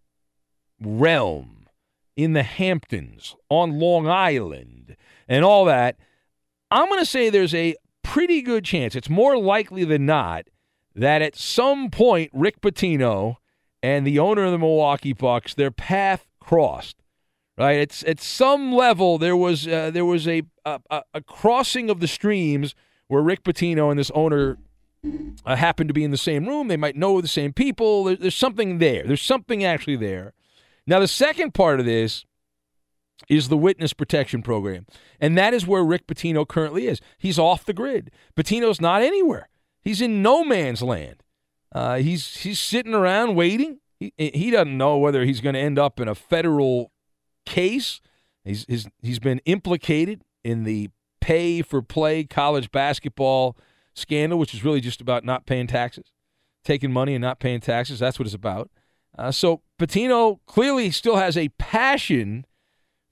[0.81, 1.67] realm,
[2.17, 4.97] in the Hamptons, on Long Island,
[5.29, 5.97] and all that,
[6.71, 10.47] I'm going to say there's a pretty good chance, it's more likely than not,
[10.95, 13.37] that at some point Rick Pitino
[13.83, 16.97] and the owner of the Milwaukee Bucks, their path crossed.
[17.57, 17.79] Right?
[17.79, 22.09] It's at some level there was uh, there was a, a a crossing of the
[22.09, 22.75] streams
[23.07, 24.59] where Rick Pitino and this owner
[25.45, 26.69] uh, happen to be in the same room.
[26.69, 28.05] They might know the same people.
[28.05, 29.05] There, there's something there.
[29.07, 30.33] There's something actually there.
[30.87, 32.25] Now, the second part of this
[33.29, 34.87] is the witness protection program.
[35.21, 37.01] And that is where Rick Pitino currently is.
[37.19, 38.11] He's off the grid.
[38.37, 39.49] Pitino's not anywhere.
[39.83, 41.23] He's in no man's land.
[41.73, 43.81] Uh, he's he's sitting around waiting.
[43.99, 46.91] He, he doesn't know whether he's going to end up in a federal
[47.45, 48.01] case.
[48.45, 53.57] He's, he's, he's been implicated in the pay for play college basketball
[53.95, 56.13] scandal, which is really just about not paying taxes,
[56.65, 57.99] taking money and not paying taxes.
[57.99, 58.71] That's what it's about.
[59.17, 62.45] Uh, so Pitino clearly still has a passion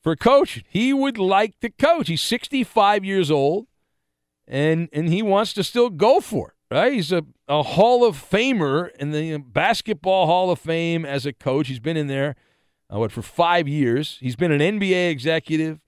[0.02, 0.64] for coaching.
[0.68, 2.08] He would like to coach.
[2.08, 3.66] He's 65 years old,
[4.46, 6.74] and and he wants to still go for it.
[6.74, 6.94] Right?
[6.94, 11.68] He's a, a Hall of Famer in the Basketball Hall of Fame as a coach.
[11.68, 12.34] He's been in there,
[12.92, 14.18] uh, what, for five years.
[14.20, 15.80] He's been an NBA executive.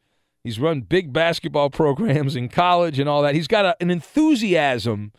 [0.42, 3.34] He's run big basketball programs in college and all that.
[3.34, 5.12] He's got a, an enthusiasm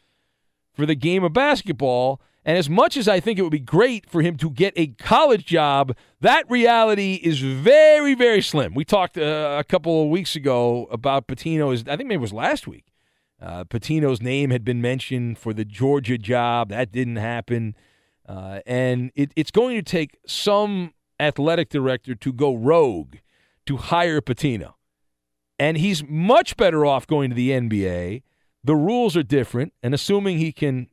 [0.73, 2.21] for the game of basketball.
[2.43, 4.87] And as much as I think it would be great for him to get a
[4.87, 8.75] college job, that reality is very, very slim.
[8.75, 11.73] We talked uh, a couple of weeks ago about Pitino.
[11.73, 12.85] Is I think maybe it was last week.
[13.41, 16.69] Uh, Pitino's name had been mentioned for the Georgia job.
[16.69, 17.75] That didn't happen.
[18.27, 23.15] Uh, and it, it's going to take some athletic director to go rogue
[23.65, 24.73] to hire Pitino.
[25.57, 28.23] And he's much better off going to the NBA.
[28.63, 29.73] The rules are different.
[29.81, 30.87] And assuming he can,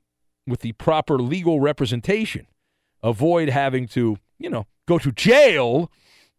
[0.47, 2.47] with the proper legal representation,
[3.03, 5.91] avoid having to, you know, go to jail,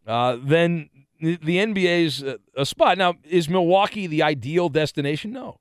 [0.08, 2.24] uh, then the, the NBA's
[2.56, 2.98] a spot.
[2.98, 5.32] Now, is Milwaukee the ideal destination?
[5.32, 5.60] No.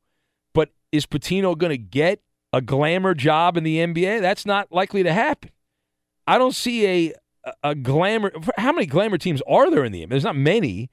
[0.55, 2.21] But is Pitino going to get
[2.53, 4.21] a glamour job in the NBA?
[4.21, 5.51] That's not likely to happen.
[6.27, 7.15] I don't see a
[7.63, 8.33] a glamour.
[8.57, 10.11] How many glamour teams are there in the NBA?
[10.11, 10.91] There's not many.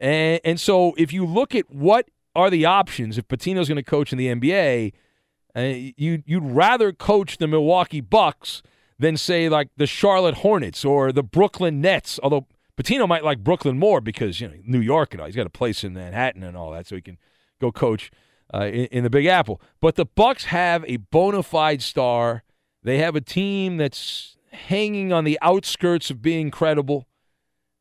[0.00, 3.82] And, and so if you look at what are the options if Pitino's going to
[3.82, 4.92] coach in the NBA,
[5.54, 8.62] uh, you you'd rather coach the Milwaukee Bucks
[8.98, 12.18] than say like the Charlotte Hornets or the Brooklyn Nets.
[12.22, 15.26] Although Pitino might like Brooklyn more because you know New York and all.
[15.26, 17.18] He's got a place in Manhattan and all that, so he can
[17.60, 18.10] go coach
[18.54, 19.60] uh, in, in the Big Apple.
[19.80, 22.44] But the Bucks have a bona fide star.
[22.82, 27.06] They have a team that's hanging on the outskirts of being credible.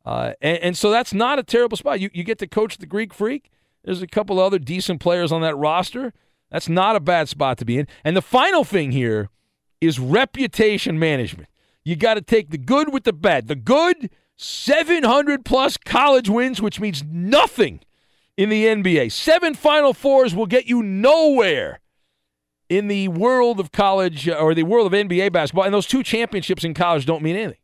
[0.06, 2.00] Uh, and, and, so that's not a terrible spot.
[2.00, 3.52] You, you get to coach the Greek Freak.
[3.84, 6.14] There's a couple other decent players on that roster.
[6.50, 7.88] That's not a bad spot to be in.
[8.04, 9.30] And the final thing here
[9.80, 11.50] is reputation management.
[11.84, 13.48] You got to take the good with the bad.
[13.48, 17.82] The good, 700 plus college wins, which means nothing
[18.38, 19.12] in the NBA.
[19.12, 21.80] Seven Final Fours will get you nowhere
[22.72, 25.66] in the world of college uh, or the world of NBA basketball.
[25.66, 27.58] And those two championships in college don't mean anything.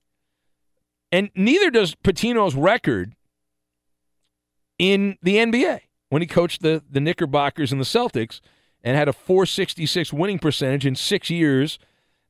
[1.14, 3.16] And neither does Pitino's record
[4.78, 8.42] in the NBA when he coached the, the Knickerbockers and the Celtics
[8.84, 11.80] and had a 466 winning percentage in six years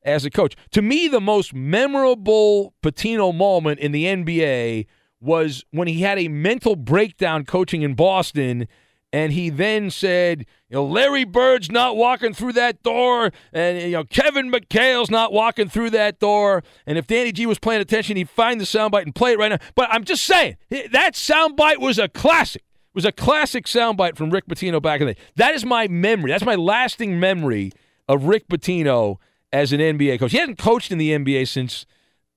[0.04, 0.54] as a coach.
[0.70, 4.86] To me, the most memorable Pitino moment in the NBA
[5.20, 8.68] was when he had a mental breakdown coaching in Boston
[9.12, 13.92] and he then said, you know, Larry Bird's not walking through that door, and you
[13.92, 16.62] know, Kevin McHale's not walking through that door.
[16.86, 19.50] And if Danny G was paying attention, he'd find the soundbite and play it right
[19.50, 19.58] now.
[19.74, 22.62] But I'm just saying, that soundbite was a classic.
[22.62, 25.20] It was a classic soundbite from Rick Pitino back in the day.
[25.36, 26.30] That is my memory.
[26.30, 27.72] That's my lasting memory
[28.08, 29.16] of Rick Pitino
[29.52, 30.32] as an NBA coach.
[30.32, 31.86] He hasn't coached in the NBA since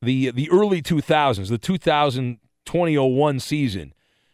[0.01, 1.49] the the early 2000s.
[1.49, 3.93] The 2000 2001 season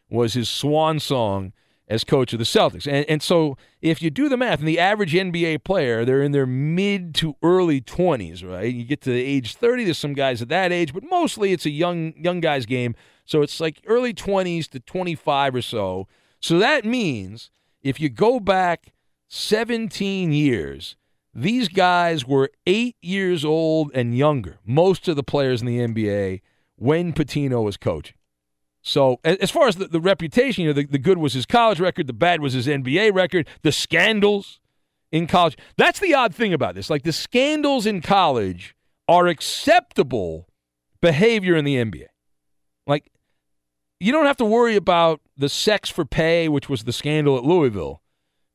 [0.10, 1.54] was his swan song
[1.88, 2.86] as coach of the Celtics.
[2.86, 6.32] And, and so if you do the math, and the average NBA player, they're in
[6.32, 8.73] their mid to early 20s, right?
[8.73, 11.65] You get to the age 30, there's some guys at that age, but mostly it's
[11.65, 12.95] a young young guy's game.
[13.26, 16.08] So it's like early 20s to 25 or so.
[16.39, 18.93] So that means if you go back
[19.30, 20.95] 17 years,
[21.34, 26.41] these guys were eight years old and younger, most of the players in the NBA,
[26.76, 28.15] when Pitino was coaching.
[28.88, 31.82] So as far as the, the reputation, you know, the, the good was his college
[31.82, 34.62] record, the bad was his NBA record, the scandals
[35.12, 35.58] in college.
[35.76, 36.89] That's the odd thing about this.
[36.89, 40.47] Like the scandals in college are acceptable
[41.02, 42.06] behavior in the NBA.
[42.88, 43.12] Like
[44.00, 47.43] you don't have to worry about the sex for pay, which was the scandal at
[47.43, 48.02] Louisville,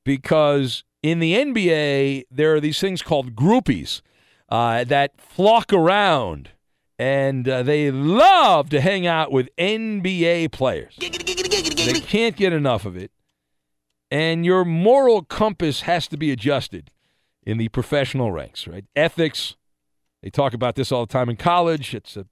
[0.03, 4.01] because in the NBA there are these things called groupies
[4.49, 6.53] uh, that flock around
[7.03, 10.97] and uh, they love to hang out with NBA players.
[11.01, 13.11] They can't get enough of it.
[14.09, 16.93] And your moral compass has to be adjusted
[17.43, 18.85] in the professional ranks, right?
[18.95, 19.57] Ethics,
[20.23, 21.93] they talk about this all the time in college.
[21.93, 22.27] It's a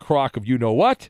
[0.00, 1.08] crock of you know what.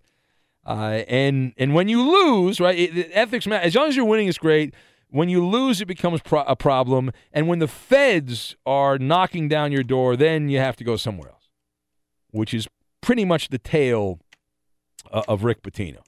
[0.64, 2.78] Uh, and and when you lose, right?
[2.78, 4.72] It, it, ethics, as long as you're winning, it's great.
[5.08, 7.10] When you lose, it becomes pro- a problem.
[7.32, 11.30] And when the feds are knocking down your door, then you have to go somewhere
[11.30, 11.48] else,
[12.30, 12.68] which is
[13.04, 14.18] pretty much the tale
[15.12, 15.98] uh, of Rick Pitino.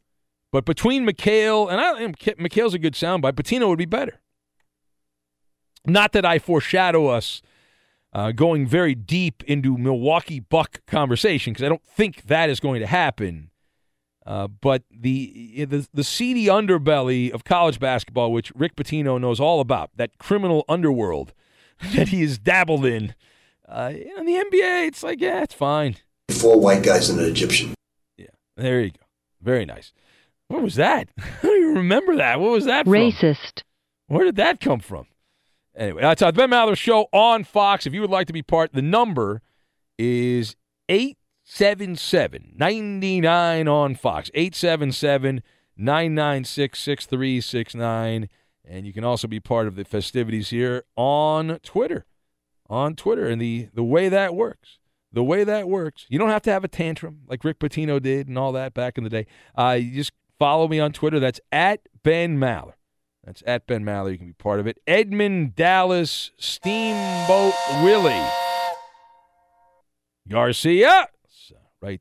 [0.50, 2.06] But between McHale and I,
[2.42, 3.32] McHale's a good soundbite.
[3.32, 4.20] Pitino would be better.
[5.84, 7.42] Not that I foreshadow us
[8.14, 12.80] uh, going very deep into Milwaukee Buck conversation because I don't think that is going
[12.80, 13.50] to happen.
[14.24, 19.60] Uh, but the, the the seedy underbelly of college basketball, which Rick Pitino knows all
[19.60, 21.34] about, that criminal underworld
[21.94, 23.14] that he has dabbled in,
[23.68, 25.96] uh, in the NBA, it's like yeah, it's fine.
[26.30, 27.74] Four white guys and an Egyptian.
[28.16, 29.06] Yeah, there you go.
[29.40, 29.92] Very nice.
[30.48, 31.08] What was that?
[31.18, 32.40] I don't even remember that.
[32.40, 32.94] What was that from?
[32.94, 33.62] Racist.
[34.08, 35.06] Where did that come from?
[35.76, 37.86] Anyway, that's our Ben Maller Show on Fox.
[37.86, 39.42] If you would like to be part, the number
[39.98, 40.56] is
[40.88, 44.30] 877 99 on Fox.
[44.34, 45.42] 877
[45.76, 48.28] 996 6369.
[48.68, 52.06] And you can also be part of the festivities here on Twitter.
[52.68, 53.28] On Twitter.
[53.28, 54.78] And the, the way that works
[55.12, 58.28] the way that works, you don't have to have a tantrum like Rick Pitino did
[58.28, 59.26] and all that back in the day.
[59.56, 61.18] Uh, you just follow me on Twitter.
[61.20, 62.74] That's at Ben Maller.
[63.24, 64.12] That's at Ben Maller.
[64.12, 64.78] You can be part of it.
[64.86, 68.24] Edmund Dallas Steamboat Willie
[70.28, 71.08] Garcia.
[71.80, 72.00] Right,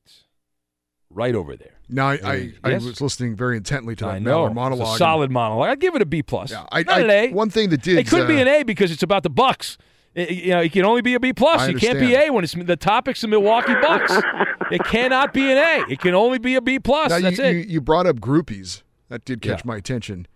[1.10, 1.74] right over there.
[1.88, 2.84] Now, I, I, I Yes?
[2.84, 4.98] was listening very intently to that I monologue.
[4.98, 5.68] Solid monologue.
[5.68, 6.50] I'd give it a B plus.
[6.50, 7.32] Yeah, I, Not I, an A.
[7.32, 9.78] One thing that did It could be uh, an A because it's about the Bucks.
[10.16, 11.68] It- you know, it can only be a B plus.
[11.68, 12.14] It can't be.
[12.14, 14.12] A when it's the topics of Milwaukee Bucks.
[14.72, 15.84] it cannot be an A.
[15.92, 17.10] It can only be a B plus.
[17.10, 17.52] Now, That's you, it.
[17.52, 18.82] You, you brought up groupies.
[19.10, 19.66] That did catch Yeah.
[19.66, 20.26] my attention.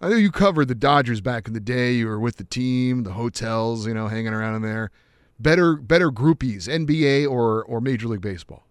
[0.00, 1.92] I know you covered the Dodgers back in the day.
[1.94, 4.90] You were with the team, the hotels, you know, hanging around in there.
[5.40, 8.64] Better, better groupies, NBA or or Major League Baseball.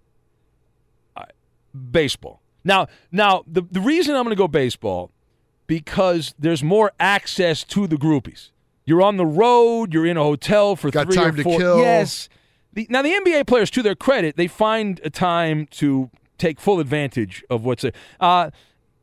[1.91, 2.41] baseball.
[2.63, 5.11] Now, now the the reason I'm going to go baseball
[5.67, 8.50] because there's more access to the groupies.
[8.85, 9.93] You're on the road.
[9.93, 11.59] You're in a hotel for Got three time or to four.
[11.59, 11.79] kill.
[11.79, 12.29] Yes.
[12.73, 16.79] The, now the NBA players, to their credit, they find a time to take full
[16.79, 17.91] advantage of what's there.
[18.19, 18.49] Uh,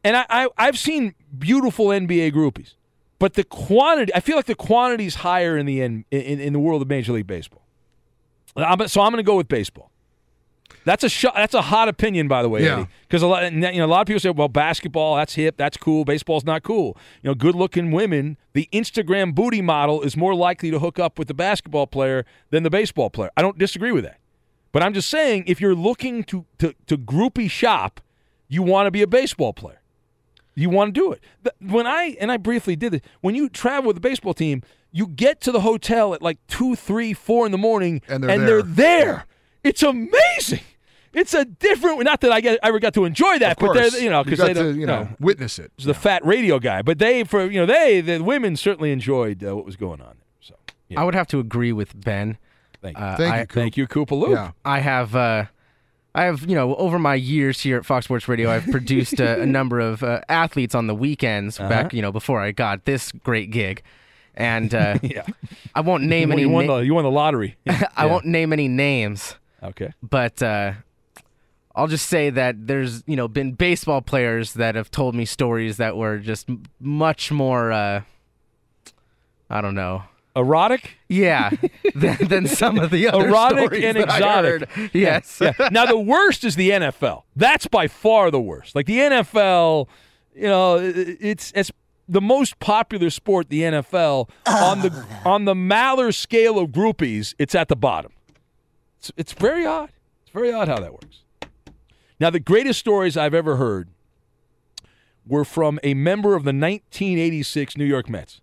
[0.03, 2.75] and I, I I've seen beautiful NBA groupies,
[3.19, 6.53] but the quantity I feel like the quantity is higher in the in, in, in
[6.53, 7.63] the world of Major League Baseball.
[8.57, 9.91] I'm- so I'm going to go with baseball.
[10.89, 12.87] That's a that's a hot opinion, by the way, Yeah.
[13.03, 15.77] Because a lot, you know, a lot of people say, "Well, basketball, that's hip, that's
[15.77, 16.07] cool.
[16.07, 20.79] Baseball's not cool." You know, good-looking women, the Instagram booty model is more likely to
[20.79, 23.31] hook up with the basketball player than the baseball player.
[23.37, 24.19] I don't disagree with that,
[24.73, 28.01] but I'm just saying, if you're looking to to, to groupie shop,
[28.49, 29.83] you want to be a baseball player.
[30.55, 31.23] You want to do it.
[31.61, 35.07] When I and I briefly did it, when you travel with a baseball team, you
[35.07, 38.63] get to the hotel at like two, three, four in the morning, And they're there.
[38.63, 39.27] there.
[39.63, 40.61] It's amazing.
[41.15, 42.03] It's a different.
[42.05, 44.23] Not that I get, I ever got to enjoy that, Of but they're you know
[44.25, 45.73] because they don't to, you know witness it.
[45.77, 49.43] It's the fat radio guy, but they for you know they the women certainly enjoyed
[49.43, 50.17] uh, what was going on.
[50.19, 50.25] there.
[50.41, 50.55] So
[50.97, 52.37] I would have to agree with Ben.
[52.83, 53.55] thank you, Uh, Thank I, you, Coop.
[53.63, 54.31] thank you, Koopa Loop.
[54.31, 54.51] Yeah.
[54.65, 55.45] I have, uh,
[56.15, 59.41] I have, you know, over my years here at Fox Sports Radio, I've produced a,
[59.43, 61.69] a number of uh, athletes on the weekends Uh-huh.
[61.69, 63.83] back, you know, before I got this great gig,
[64.35, 65.25] and uh, Yeah.
[65.75, 66.47] I won't name you, any.
[66.47, 67.57] won na- the, you won the lottery.
[67.69, 68.05] I Yeah.
[68.07, 69.93] won't name any names, Okay.
[70.03, 70.73] but uh,
[71.79, 75.77] I'll just say that there's, you know, been baseball players that have told me stories
[75.77, 76.49] that were just
[76.81, 77.71] much more.
[77.71, 78.03] Uh,
[79.49, 80.03] I don't know.
[80.35, 80.99] Erotic.
[81.09, 81.51] Yeah,
[81.95, 84.71] than, than some of the other Erotic stories and that I exotic.
[84.71, 84.91] heard.
[84.93, 85.39] Yes.
[85.41, 85.53] Yeah.
[85.71, 87.23] Now the worst is the NFL.
[87.37, 88.75] That's by far the worst.
[88.75, 89.87] Like the NFL,
[90.35, 91.71] you know, it's it's
[92.09, 93.51] the most popular sport.
[93.51, 98.11] The NFL on the on the Maller scale of groupies, it's at the bottom.
[98.99, 99.91] It's, it's very odd.
[100.23, 101.23] It's very odd how that works.
[102.21, 103.89] Now the greatest stories I've ever heard
[105.27, 108.41] were from a member of the 1986 New York Mets,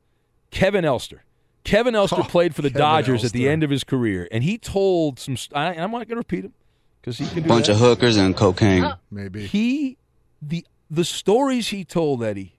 [0.52, 1.24] Kevin Elster.
[1.64, 4.44] Kevin Elster Oh, played for the Kevin Dodgers at the end of his career, and
[4.44, 5.36] he told some.
[5.54, 6.54] I, I'm not going to repeat them
[7.02, 7.74] because he can do bunch that.
[7.74, 8.94] of hookers and cocaine.
[9.12, 9.48] Maybe.
[9.48, 9.98] He
[10.42, 12.54] the the stories he told Eddie.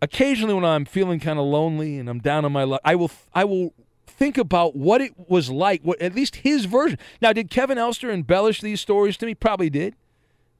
[0.00, 3.12] Occasionally, when I'm feeling kind of lonely and I'm down on my luck, I will
[3.32, 3.72] I will
[4.08, 5.82] think about what it was like.
[5.82, 6.98] What at least his version.
[7.20, 9.36] Now, did Kevin Elster embellish these stories to me?
[9.36, 9.94] Probably did.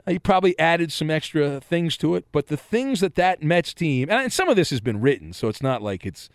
[0.07, 4.11] He probably added some extra things to it, but the things that that Mets team
[4.11, 6.29] and some of this has been written, so it's not like it's.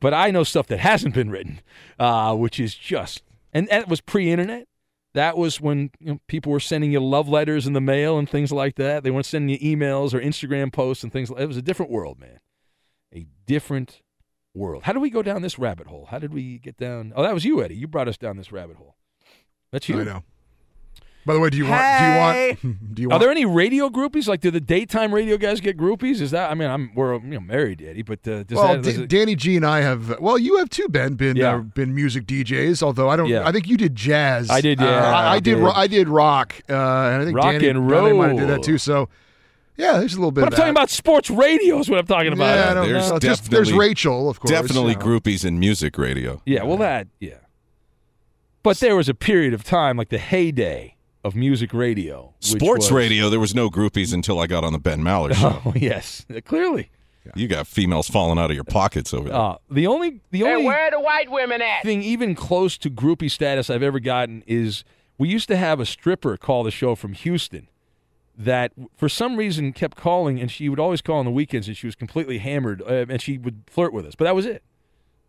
[0.00, 1.60] But I know stuff that hasn't been written,
[1.98, 3.22] uh, which is just
[3.54, 4.66] and that was pre-internet.
[5.14, 8.28] That was when you know, people were sending you love letters in the mail and
[8.28, 9.04] things like that.
[9.04, 11.30] They weren't sending you emails or Instagram posts and things.
[11.30, 12.40] like It was a different world, man.
[13.14, 14.02] A different
[14.54, 14.82] world.
[14.82, 16.08] How did we go down this rabbit hole?
[16.10, 17.12] How did we get down?
[17.14, 17.76] Oh, that was you, Eddie.
[17.76, 18.96] You brought us down this rabbit hole.
[19.70, 20.00] That's you.
[20.00, 20.24] I know.
[21.26, 21.82] By the way, do you want?
[21.98, 22.54] Do you want?
[22.94, 24.28] Do you Are there any radio groupies?
[24.28, 26.20] Like, do the daytime radio guys get groupies?
[26.20, 26.50] Is that?
[26.50, 28.82] I mean, I'm we're you know married, Eddie, but uh, does well, that?
[28.82, 30.20] D- it- Danny G and I have.
[30.20, 31.14] Well, you have too, Ben.
[31.14, 31.54] Been Yeah.
[31.56, 32.82] uh, been music DJs.
[32.82, 33.28] Although I don't.
[33.28, 33.48] Yeah.
[33.48, 34.50] I think you did jazz.
[34.50, 35.54] I did, Uh, yeah, I, I I did.
[35.54, 35.62] did.
[35.62, 36.54] ro- I did rock.
[36.68, 38.62] Uh, and I think Rock Danny, and Danny might have did that roll.
[38.62, 38.78] too.
[38.78, 39.08] So,
[39.76, 40.42] yeah, there's a little bit.
[40.42, 41.78] but I'm of talking about sports radio.
[41.78, 42.54] Is what I'm talking about.
[42.54, 43.18] Yeah, I don't There's know.
[43.18, 44.50] Just, there's definitely- Rachel, of course.
[44.50, 45.04] Definitely you know.
[45.06, 46.42] groupies in music radio.
[46.44, 47.36] Yeah, well, that yeah.
[48.62, 52.92] But there was a period of time, like the heyday of music radio, Sports was-
[52.92, 55.60] radio, there was no groupies until I got on the Ben Maller show.
[55.64, 56.90] Oh yes, clearly.
[57.34, 59.38] You got females falling out of your pockets over there.
[59.38, 61.82] Uh, the only the only where are the white women at?
[61.82, 64.84] thing even close to groupie status I've ever gotten is
[65.16, 67.68] we used to have a stripper call the show from Houston
[68.36, 71.76] that for some reason kept calling and she would always call on the weekends and
[71.76, 74.62] she was completely hammered uh, and she would flirt with us but that was it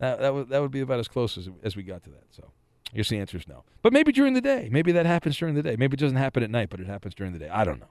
[0.00, 2.24] that, that would that would be about as close as, as we got to that
[2.30, 2.50] so
[2.92, 5.54] I guess the answer is no but maybe during the day maybe that happens during
[5.54, 7.64] the day maybe it doesn't happen at night but it happens during the day I
[7.64, 7.88] don't know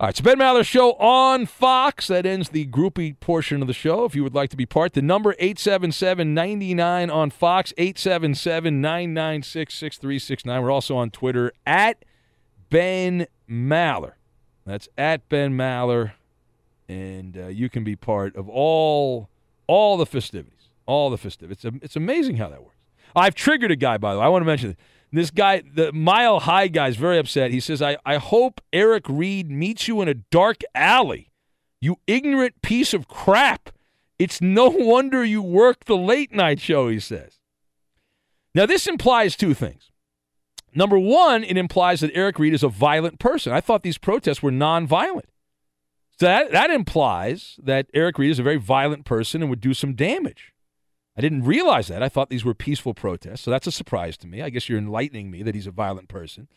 [0.00, 2.06] all right, so Ben Maller Show on Fox.
[2.06, 4.06] That ends the groupie portion of the show.
[4.06, 10.62] If you would like to be part, the number 877-99 on Fox, 877-996-6369.
[10.62, 12.02] We're also on Twitter at
[12.70, 14.12] Ben Maller.
[14.64, 16.12] That's at Ben Maller.
[16.88, 19.28] and uh, you can be part of all
[19.66, 21.62] all the festivities, all the festivities.
[21.62, 22.79] It's it's amazing how that works.
[23.14, 24.26] I've triggered a guy, by the way.
[24.26, 24.76] I want to mention this.
[25.12, 27.50] This guy, the Mile High guy, is very upset.
[27.50, 31.32] He says, I, I hope Eric Reid meets you in a dark alley.
[31.80, 33.70] You ignorant piece of crap.
[34.18, 37.38] It's no wonder you work the late night show, he says.
[38.54, 39.90] Now, this implies two things.
[40.74, 43.52] Number one, it implies that Eric Reid is a violent person.
[43.52, 45.26] I thought these protests were nonviolent.
[46.18, 49.74] So that, that implies that Eric Reid is a very violent person and would do
[49.74, 50.52] some damage.
[51.16, 52.02] I didn't realize that.
[52.02, 53.42] I thought these were peaceful protests.
[53.42, 54.42] So that's a surprise to me.
[54.42, 56.48] I guess you're enlightening me that he's a violent person.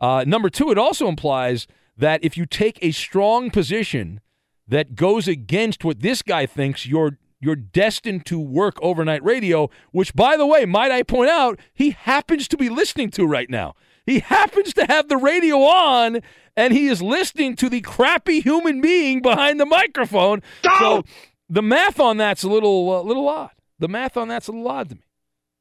[0.00, 4.20] Uh, number two, it also implies that if you take a strong position
[4.68, 10.14] that goes against what this guy thinks you're you're destined to work overnight radio, which
[10.14, 13.74] by the way, might I point out, he happens to be listening to right now.
[14.06, 16.20] He happens to have the radio on
[16.56, 20.40] and he is listening to the crappy human being behind the microphone.
[20.78, 21.02] So
[21.48, 23.50] the math on that's a little uh, little odd.
[23.82, 25.00] The math on that's a lot to me.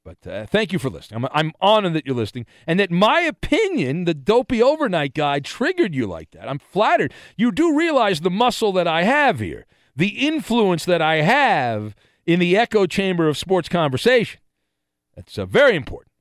[0.05, 1.24] But uh, thank you for listening.
[1.24, 5.95] I'm, I'm honored that you're listening and that my opinion, the dopey overnight guy, triggered
[5.95, 6.47] you like that.
[6.47, 7.15] I'm flattered.
[7.36, 9.65] You do realize the muscle that I have here,
[9.95, 11.95] the influence that I have
[12.28, 14.39] in the echo chamber of sports conversation.
[15.15, 16.11] That's uh, very important.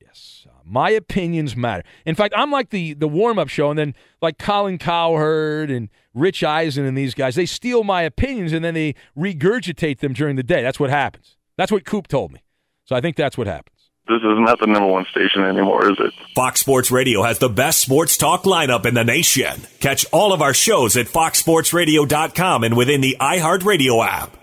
[0.00, 1.84] Yes, uh, my opinions matter.
[2.06, 3.94] In fact, I'm like the the warm up show, and then
[4.26, 8.74] like Colin Cowherd and Rich Eisen and these guys, they steal my opinions and then
[8.74, 10.62] they regurgitate them during the day.
[10.62, 11.36] That's what happens.
[11.56, 12.42] That's what Coop told me.
[12.86, 13.76] So I think that's what happens.
[14.08, 16.12] This is not the number one station anymore, is it?
[16.34, 19.62] Fox Sports Radio has the best sports talk lineup in the nation.
[19.78, 24.36] Catch all of our shows at foxsportsradio.com and within the iHeartRadio app.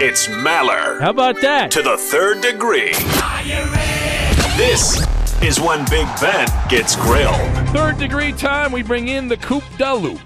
[0.00, 1.00] It's Maller.
[1.00, 1.70] How about that?
[1.70, 2.92] To the third degree.
[4.56, 5.06] This
[5.42, 7.57] is when Big Ben gets grilled.
[7.72, 10.18] Third degree time, we bring in the Coop da Loop.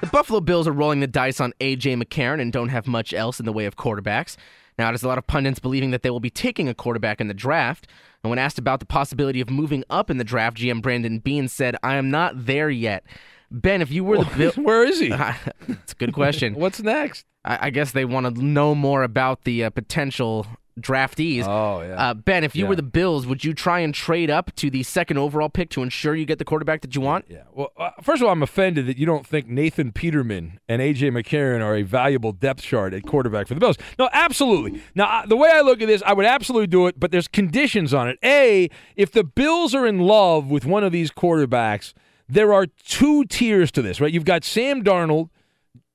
[0.00, 1.94] The Buffalo Bills are rolling the dice on A.J.
[1.94, 4.36] McCarron and don't have much else in the way of quarterbacks.
[4.76, 7.28] Now, there's a lot of pundits believing that they will be taking a quarterback in
[7.28, 7.86] the draft.
[8.24, 11.46] And when asked about the possibility of moving up in the draft, GM Brandon Beane
[11.46, 13.04] said, I am not there yet.
[13.52, 15.12] Ben, if you were the Bill, where is he?
[15.68, 16.54] it's a good question.
[16.56, 17.24] What's next?
[17.44, 20.44] I, I guess they want to know more about the uh, potential
[20.78, 21.44] draftees.
[21.46, 22.10] Oh yeah.
[22.10, 22.68] Uh, ben, if you Yeah.
[22.70, 25.82] were the Bills, would you try and trade up to the second overall pick to
[25.82, 27.24] ensure you get the quarterback that you want?
[27.28, 27.42] Yeah.
[27.52, 31.10] Well, uh, first of all, I'm offended that you don't think Nathan Peterman and AJ
[31.10, 33.76] McCarron are a valuable depth chart at quarterback for the Bills.
[33.98, 34.80] No, absolutely.
[34.94, 37.92] Now, the way I look at this, I would absolutely do it, but there's conditions
[37.92, 38.18] on it.
[38.24, 41.92] A, if the Bills are in love with one of these quarterbacks,
[42.28, 44.12] there are two tiers to this, right?
[44.12, 45.30] You've got Sam Darnold,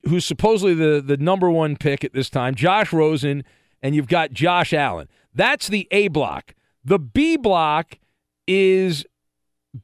[0.10, 3.44] who's supposedly the the number one pick at this time, Josh Rosen,
[3.84, 5.10] and you've got Josh Allen.
[5.36, 6.56] That's the A block.
[6.84, 8.00] The B block
[8.48, 9.06] is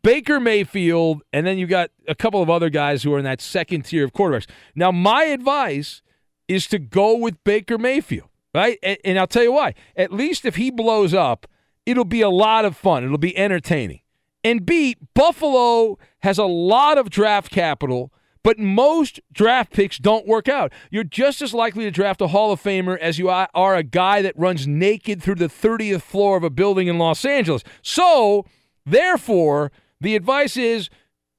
[0.02, 3.41] Baker Mayfield, and then you've got a couple of other guys who are in that
[3.41, 4.47] second tier of quarterbacks.
[4.76, 6.02] Now, my advice
[6.47, 8.80] is to go with Baker Mayfield, right?
[8.82, 9.76] And, and I'll tell you why.
[9.95, 11.47] At least if he blows up,
[11.86, 13.04] it'll be a lot of fun.
[13.04, 14.02] It'll be entertaining.
[14.43, 18.14] And B, Buffalo has a lot of draft capital,
[18.44, 20.72] but most draft picks don't work out.
[20.90, 24.22] You're just as likely to draft a Hall of Famer as you are a guy
[24.22, 27.64] that runs naked through the 30th floor of a building in Los Angeles.
[27.82, 28.46] So,
[28.86, 30.90] therefore, the advice is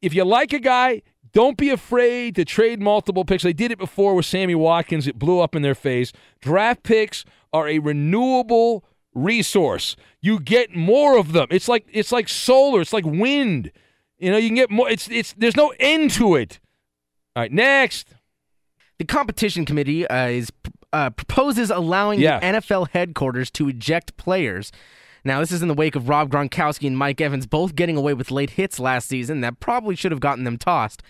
[0.02, 3.42] if you like a guy, don't be afraid to trade multiple picks.
[3.42, 6.12] They did it before with Sammy Watkins, it blew up in their face.
[6.40, 8.84] Draft picks are a renewable
[9.14, 9.96] resource.
[10.20, 11.48] You get more of them.
[11.50, 13.70] It's like it's like solar, it's like wind.
[14.18, 16.60] You know, you can get more it's it's there's no end to it.
[17.36, 18.08] All right, next.
[18.98, 20.50] The competition committee uh, is
[20.92, 22.38] uh, proposes allowing Yeah.
[22.40, 24.72] the NFL headquarters to eject players.
[25.24, 28.14] Now, this is in the wake of Rob Gronkowski and Mike Evans both getting away
[28.14, 31.02] with late hits last season that probably should have gotten them tossed.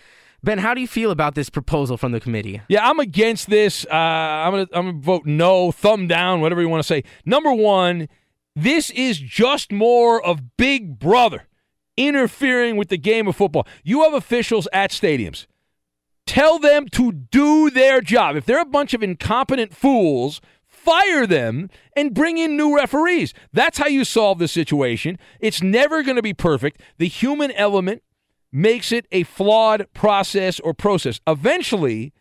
[0.43, 2.61] Ben, how do you feel about this proposal from the committee?
[2.67, 3.85] Yeah, I'm against this.
[3.85, 7.03] Uh, I'm gonna I'm gonna vote no, thumb down, whatever you want to say.
[7.25, 8.09] Number one,
[8.55, 11.47] this is just more of Big Brother
[11.95, 13.67] interfering with the game of football.
[13.83, 15.45] You have officials at stadiums.
[16.25, 18.35] Tell them to do their job.
[18.35, 23.33] If they're a bunch of incompetent fools, fire them and bring in new referees.
[23.51, 25.17] That's how you solve the situation.
[25.39, 26.81] It's never going to be perfect.
[26.97, 28.03] The human element
[28.51, 31.19] makes it a flawed process or process.
[31.27, 32.13] Eventually,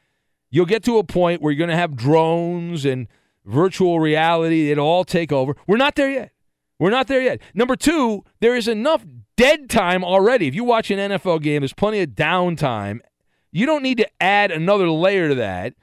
[0.51, 3.09] you'll get to a point where you're going to have drones and
[3.45, 4.71] virtual reality.
[4.71, 5.57] It'll all take over.
[5.67, 6.33] We're not there yet.
[6.79, 7.41] We're not there yet.
[7.53, 9.05] Number two, there is enough
[9.37, 10.47] dead time already.
[10.49, 13.01] If you watch an NFL game, there's plenty of downtime.
[13.53, 15.75] You don't need to add another layer to that.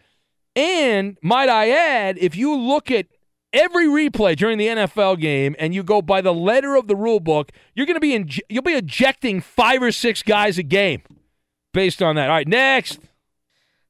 [0.56, 3.06] And might I add, if you look at
[3.54, 7.20] every replay during the NFL game and you go by the letter of the rule
[7.20, 11.02] book, you're going to be you'll be ejecting five or six guys a game
[11.74, 12.30] based on that.
[12.30, 13.00] All right, next.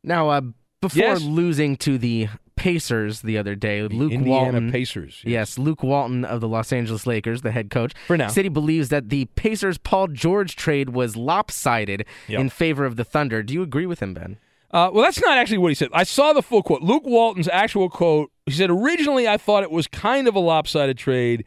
[0.04, 0.42] Now, uh,
[0.82, 1.22] before Yes?
[1.22, 2.28] losing to the
[2.58, 4.72] Pacers the other day, Luke Indiana Walton.
[4.72, 5.58] Pacers, Yes.
[5.58, 8.28] Luke Walton of the Los Angeles Lakers, the head coach, For now.
[8.28, 12.40] City believes that the Pacers Paul George trade was lopsided Yep.
[12.42, 13.42] in favor of the Thunder.
[13.44, 14.38] Do you agree with him, Ben?
[14.72, 15.88] Uh, well, that's not actually what he said.
[15.94, 16.82] I saw the full quote.
[16.82, 18.32] Luke Walton's actual quote.
[18.46, 21.46] He said, "Originally, I thought it was kind of a lopsided trade,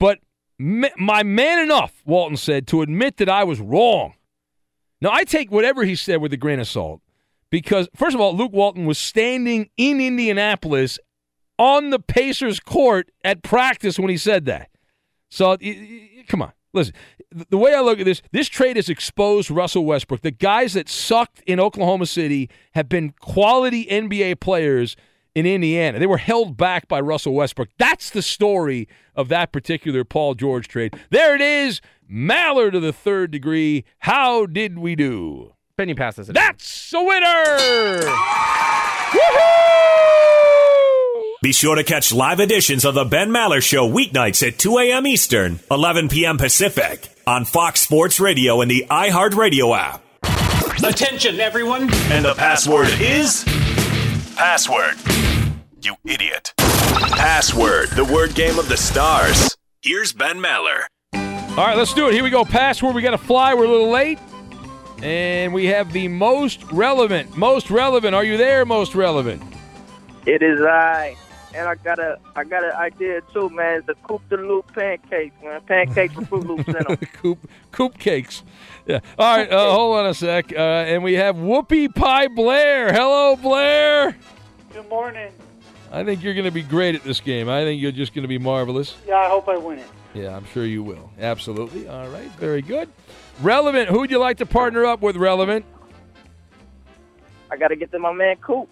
[0.00, 0.20] but
[0.58, 4.14] my man enough," Walton said, "to admit that I was wrong."
[5.02, 7.01] Now, I take whatever he said with a grain of salt
[7.52, 10.98] because, first of all, Luke Walton was standing in Indianapolis
[11.58, 14.70] on the Pacers court at practice when he said that.
[15.30, 15.58] So,
[16.28, 16.52] come on.
[16.72, 16.94] Listen,
[17.50, 20.22] the way I look at this, this trade has exposed Russell Westbrook.
[20.22, 24.96] The guys that sucked in Oklahoma City have been quality NBA players
[25.34, 25.98] in Indiana.
[25.98, 27.68] They were held back by Russell Westbrook.
[27.78, 30.98] That's the story of that particular Paul George trade.
[31.10, 31.82] There it is.
[32.10, 33.84] Maller to the third degree.
[33.98, 35.52] How did we do?
[35.82, 36.28] Ben, you pass this.
[36.28, 37.98] That's a winner!
[41.42, 45.08] Be sure to catch live editions of the Ben Maller Show weeknights at 2 a.m.
[45.08, 46.38] Eastern, 11 p.m.
[46.38, 50.04] Pacific on Fox Sports Radio and the iHeartRadio app.
[50.84, 51.92] Attention, everyone.
[52.12, 53.42] And the password is
[54.36, 54.94] password.
[55.82, 56.54] You idiot.
[56.58, 59.56] Password, the word game of the stars.
[59.80, 60.84] Here's Ben Maller.
[61.12, 62.14] All right, let's do it.
[62.14, 62.44] Here we go.
[62.44, 62.94] Password.
[62.94, 63.52] We got to fly.
[63.54, 64.20] We're a little late.
[65.02, 67.36] And we have the most relevant.
[67.36, 68.14] Most relevant.
[68.14, 69.42] Are you there, most relevant?
[70.26, 71.16] It is I.
[71.54, 73.78] And I got a I got an idea too, man.
[73.78, 75.60] It's the Coupe de Loop pancakes, man.
[75.62, 76.96] Pancakes with Fruit Loops in them.
[77.20, 78.42] Coop, coop cakes.
[78.86, 79.00] Yeah.
[79.18, 80.52] All right, uh, hold on a sec.
[80.52, 82.92] Uh, and we have Whoopi Pie Blair.
[82.92, 84.16] Hello, Blair.
[84.72, 85.30] Good morning.
[85.90, 87.50] I think you're going to be great at this game.
[87.50, 88.96] I think you're just going to be marvelous.
[89.06, 89.86] Yeah, I hope I win it.
[90.14, 91.10] Yeah, I'm sure you will.
[91.20, 91.86] Absolutely.
[91.86, 92.88] All right, very good.
[93.42, 93.88] Relevant.
[93.88, 95.64] Who'd you like to partner up with, Relevant?
[97.50, 98.68] I got to get to my man Coop.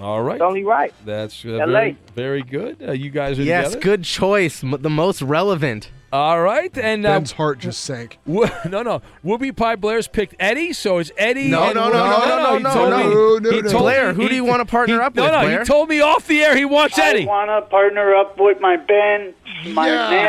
[0.00, 0.34] All right.
[0.36, 0.94] It's only right.
[1.04, 1.66] That's uh, LA.
[1.66, 2.76] very, very good.
[2.82, 3.80] Uh, you guys are Yes, together.
[3.84, 4.62] good choice.
[4.64, 5.90] M- the most relevant.
[6.12, 8.18] All right, and uh, Ben's heart just sank.
[8.26, 9.00] Wo- no, no.
[9.24, 11.46] Whoopi Pie Blair's picked Eddie, so it's Eddie.
[11.48, 13.04] No, and no, Whoopi- no, no, no, he no, told no, me-
[13.40, 13.70] no, he no.
[13.70, 15.58] told Blair, me- who do you wanna partner he- up no, with, No, Blair?
[15.60, 17.22] he told me off the air he wants Eddie.
[17.22, 19.34] I want to partner up with my band,
[19.68, 20.20] my man Ben.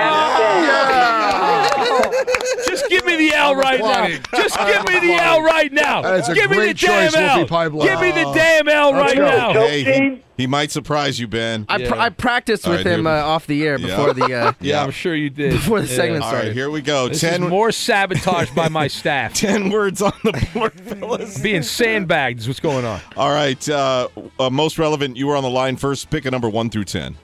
[2.67, 4.05] Just give me the L right now.
[4.05, 4.21] applauding.
[4.35, 6.01] Just give me the L right now.
[6.03, 7.39] That is a give me the great damn choice, L.
[7.39, 7.89] Whoopi Pie Blair.
[7.89, 9.25] Give me the damn L Let's right go.
[9.25, 9.53] now.
[9.53, 11.65] Hey, he, he might surprise you, Ben.
[11.69, 13.07] I, pr- I practiced All with right, him dude.
[13.07, 13.87] uh, off the air Yeah.
[13.87, 14.33] before the.
[14.33, 15.51] Uh, Yeah, I'm sure you did.
[15.53, 15.95] Before the Yeah.
[15.95, 16.47] segment All started.
[16.49, 17.07] right, here we go.
[17.09, 19.33] This ten is more sabotage by my staff.
[19.33, 21.39] ten words on the board, fellas.
[21.41, 22.99] Being sandbagged is what's going on.
[23.15, 24.07] All right, uh,
[24.39, 25.17] uh, most relevant.
[25.17, 26.09] You were on the line first.
[26.09, 27.15] Pick a number one through ten.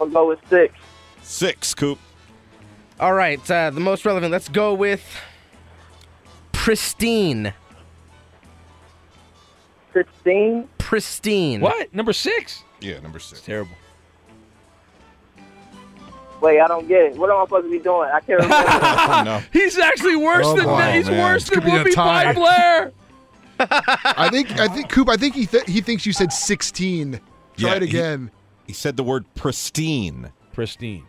[0.00, 0.74] I'll go with six.
[1.22, 1.98] Six, Coop.
[3.00, 4.32] All right, uh, the most relevant.
[4.32, 5.02] Let's go with
[6.52, 7.52] pristine.
[9.96, 10.68] Sixteen.
[10.76, 11.60] Pristine.
[11.62, 11.94] What?
[11.94, 12.62] Number six?
[12.80, 13.40] Yeah, number six.
[13.40, 13.72] Terrible.
[16.42, 17.16] Wait, I don't get it.
[17.16, 18.10] What am I supposed to be doing?
[18.12, 19.24] I can't remember.
[19.24, 19.42] No.
[19.52, 20.94] He's actually worse Oh, than boy, that.
[20.94, 21.18] He's man.
[21.32, 22.32] worse than could be Whoopi Pie.
[22.34, 22.92] Blair.
[23.58, 25.08] I think I think Coop.
[25.08, 27.20] I think he th- he thinks you said sixteen.
[27.56, 28.30] Try Yeah, it again.
[28.66, 30.30] He said the word pristine.
[30.52, 31.06] Pristine.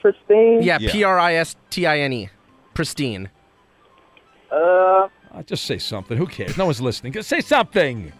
[0.00, 0.62] Pristine.
[0.62, 0.92] Yeah, Yeah.
[0.92, 2.28] P R I S T I N E.
[2.74, 3.28] Pristine.
[4.52, 6.16] Uh, Uh, just say something.
[6.16, 6.56] Who cares?
[6.56, 7.12] No one's listening.
[7.12, 8.12] Just say something.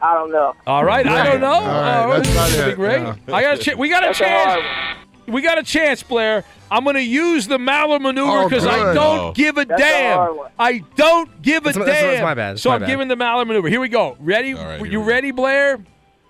[0.00, 0.54] I don't know.
[0.66, 1.06] All right.
[1.06, 1.52] I don't know.
[1.52, 2.76] All right, All that's not it.
[2.76, 3.02] great.
[3.02, 3.16] Yeah.
[3.28, 4.96] I got a ch- we got a That's a chance.
[5.26, 6.44] We got a chance, Blair.
[6.70, 9.32] I'm going to use the Maller maneuver Oh, because I don't Oh.
[9.34, 10.16] give a That's damn.
[10.16, 10.38] hard.
[10.58, 12.10] I don't give a That's my- that's- damn.
[12.12, 12.50] that's my bad.
[12.52, 12.86] That's so my I'm bad.
[12.88, 13.68] giving the Maller maneuver.
[13.68, 14.16] Here we go.
[14.20, 14.54] Ready?
[14.54, 15.10] All right, here you we go.
[15.10, 15.78] ready, Blair?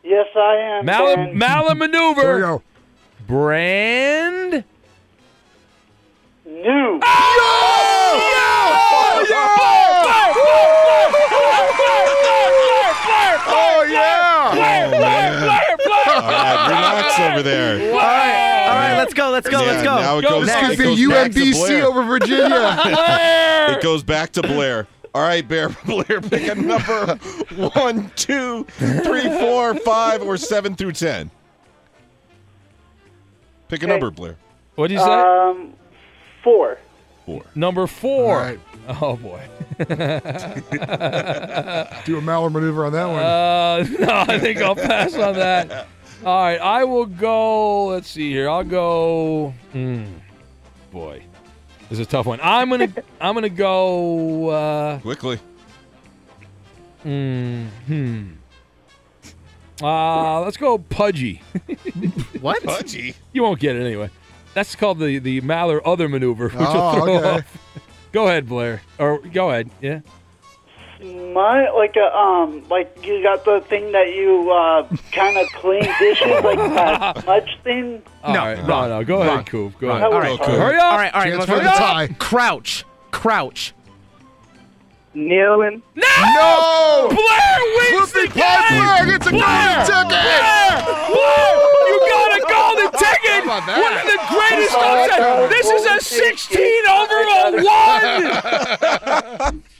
[0.02, 0.86] Yes, I am.
[0.86, 2.22] Maller, Maller maneuver.
[2.22, 2.62] There we go.
[3.28, 4.64] Brand.
[6.46, 7.00] New.
[13.52, 14.50] Oh yeah!
[14.50, 17.92] All right, relax over there.
[17.92, 19.96] All right, all right, let's go, let's go, Yeah, let's go.
[19.96, 20.28] now it Go.
[20.30, 21.84] goes, This it Could be goes back to UMBC Blair.
[21.86, 22.76] over Virginia.
[23.76, 24.86] It goes back to Blair.
[25.14, 27.16] All right, Bear Blair, pick a number
[27.74, 31.30] one, two, three, four, five, or seven through ten.
[33.68, 33.92] Pick a Okay.
[33.92, 34.36] number, Blair.
[34.76, 35.06] What do you say?
[35.06, 35.74] Um,
[36.42, 36.78] four.
[37.26, 37.42] Four.
[37.54, 38.36] Number four.
[38.36, 38.60] All right.
[38.88, 39.40] Oh boy.
[39.78, 39.86] Do a
[42.20, 43.22] Maller maneuver on that one.
[43.22, 45.86] Uh, no, I think I'll pass on that.
[46.24, 47.86] All right, I will go.
[47.86, 48.48] Let's see here.
[48.50, 49.54] I'll go.
[49.72, 50.04] Hmm.
[50.92, 51.22] boy,
[51.88, 52.38] this is a tough one.
[52.42, 52.88] I'm gonna.
[53.20, 54.48] I'm gonna go.
[54.50, 55.38] Uh, Quickly.
[57.02, 57.66] hmm.
[57.86, 58.28] hmm.
[59.82, 61.40] Uh, let's go pudgy.
[62.42, 62.62] What?
[62.64, 63.14] Pudgy.
[63.32, 64.10] You won't get it anyway.
[64.52, 67.28] That's called the the Maller other maneuver, which Oh, will throw okay.
[67.38, 67.58] off.
[68.12, 68.82] Go ahead, Blair.
[68.98, 69.70] Or go ahead.
[69.80, 70.00] Yeah.
[71.02, 75.82] Mud, like a um, like you got the thing that you uh, kind of clean
[75.98, 78.02] dishes, like that smudge thing.
[78.22, 78.88] No, right, wrong.
[78.88, 79.04] no, no.
[79.04, 79.28] Go Wrong.
[79.28, 79.78] ahead, Coop.
[79.78, 80.02] Go ahead.
[80.02, 80.54] All right, Go, Coop.
[80.56, 80.84] Hurry up.
[80.92, 81.30] All right, all right.
[81.32, 82.08] Chance let's- for the tie.
[82.18, 82.84] Crouch.
[83.12, 83.72] Crouch.
[85.12, 85.82] Kneeling.
[85.96, 86.06] No!
[86.20, 87.08] No!
[87.10, 87.58] Blair
[87.98, 88.78] wins the Flippy Pie game.
[88.78, 89.42] Blair gets a Blair!
[89.42, 90.08] golden ticket!
[90.08, 90.70] Blair!
[91.10, 91.50] Blair!
[91.90, 93.42] You got a golden ticket.
[93.42, 93.78] How about that?
[93.82, 95.50] One of the greatest upsets.
[95.50, 97.58] This is a 16 over a
[99.50, 99.62] one.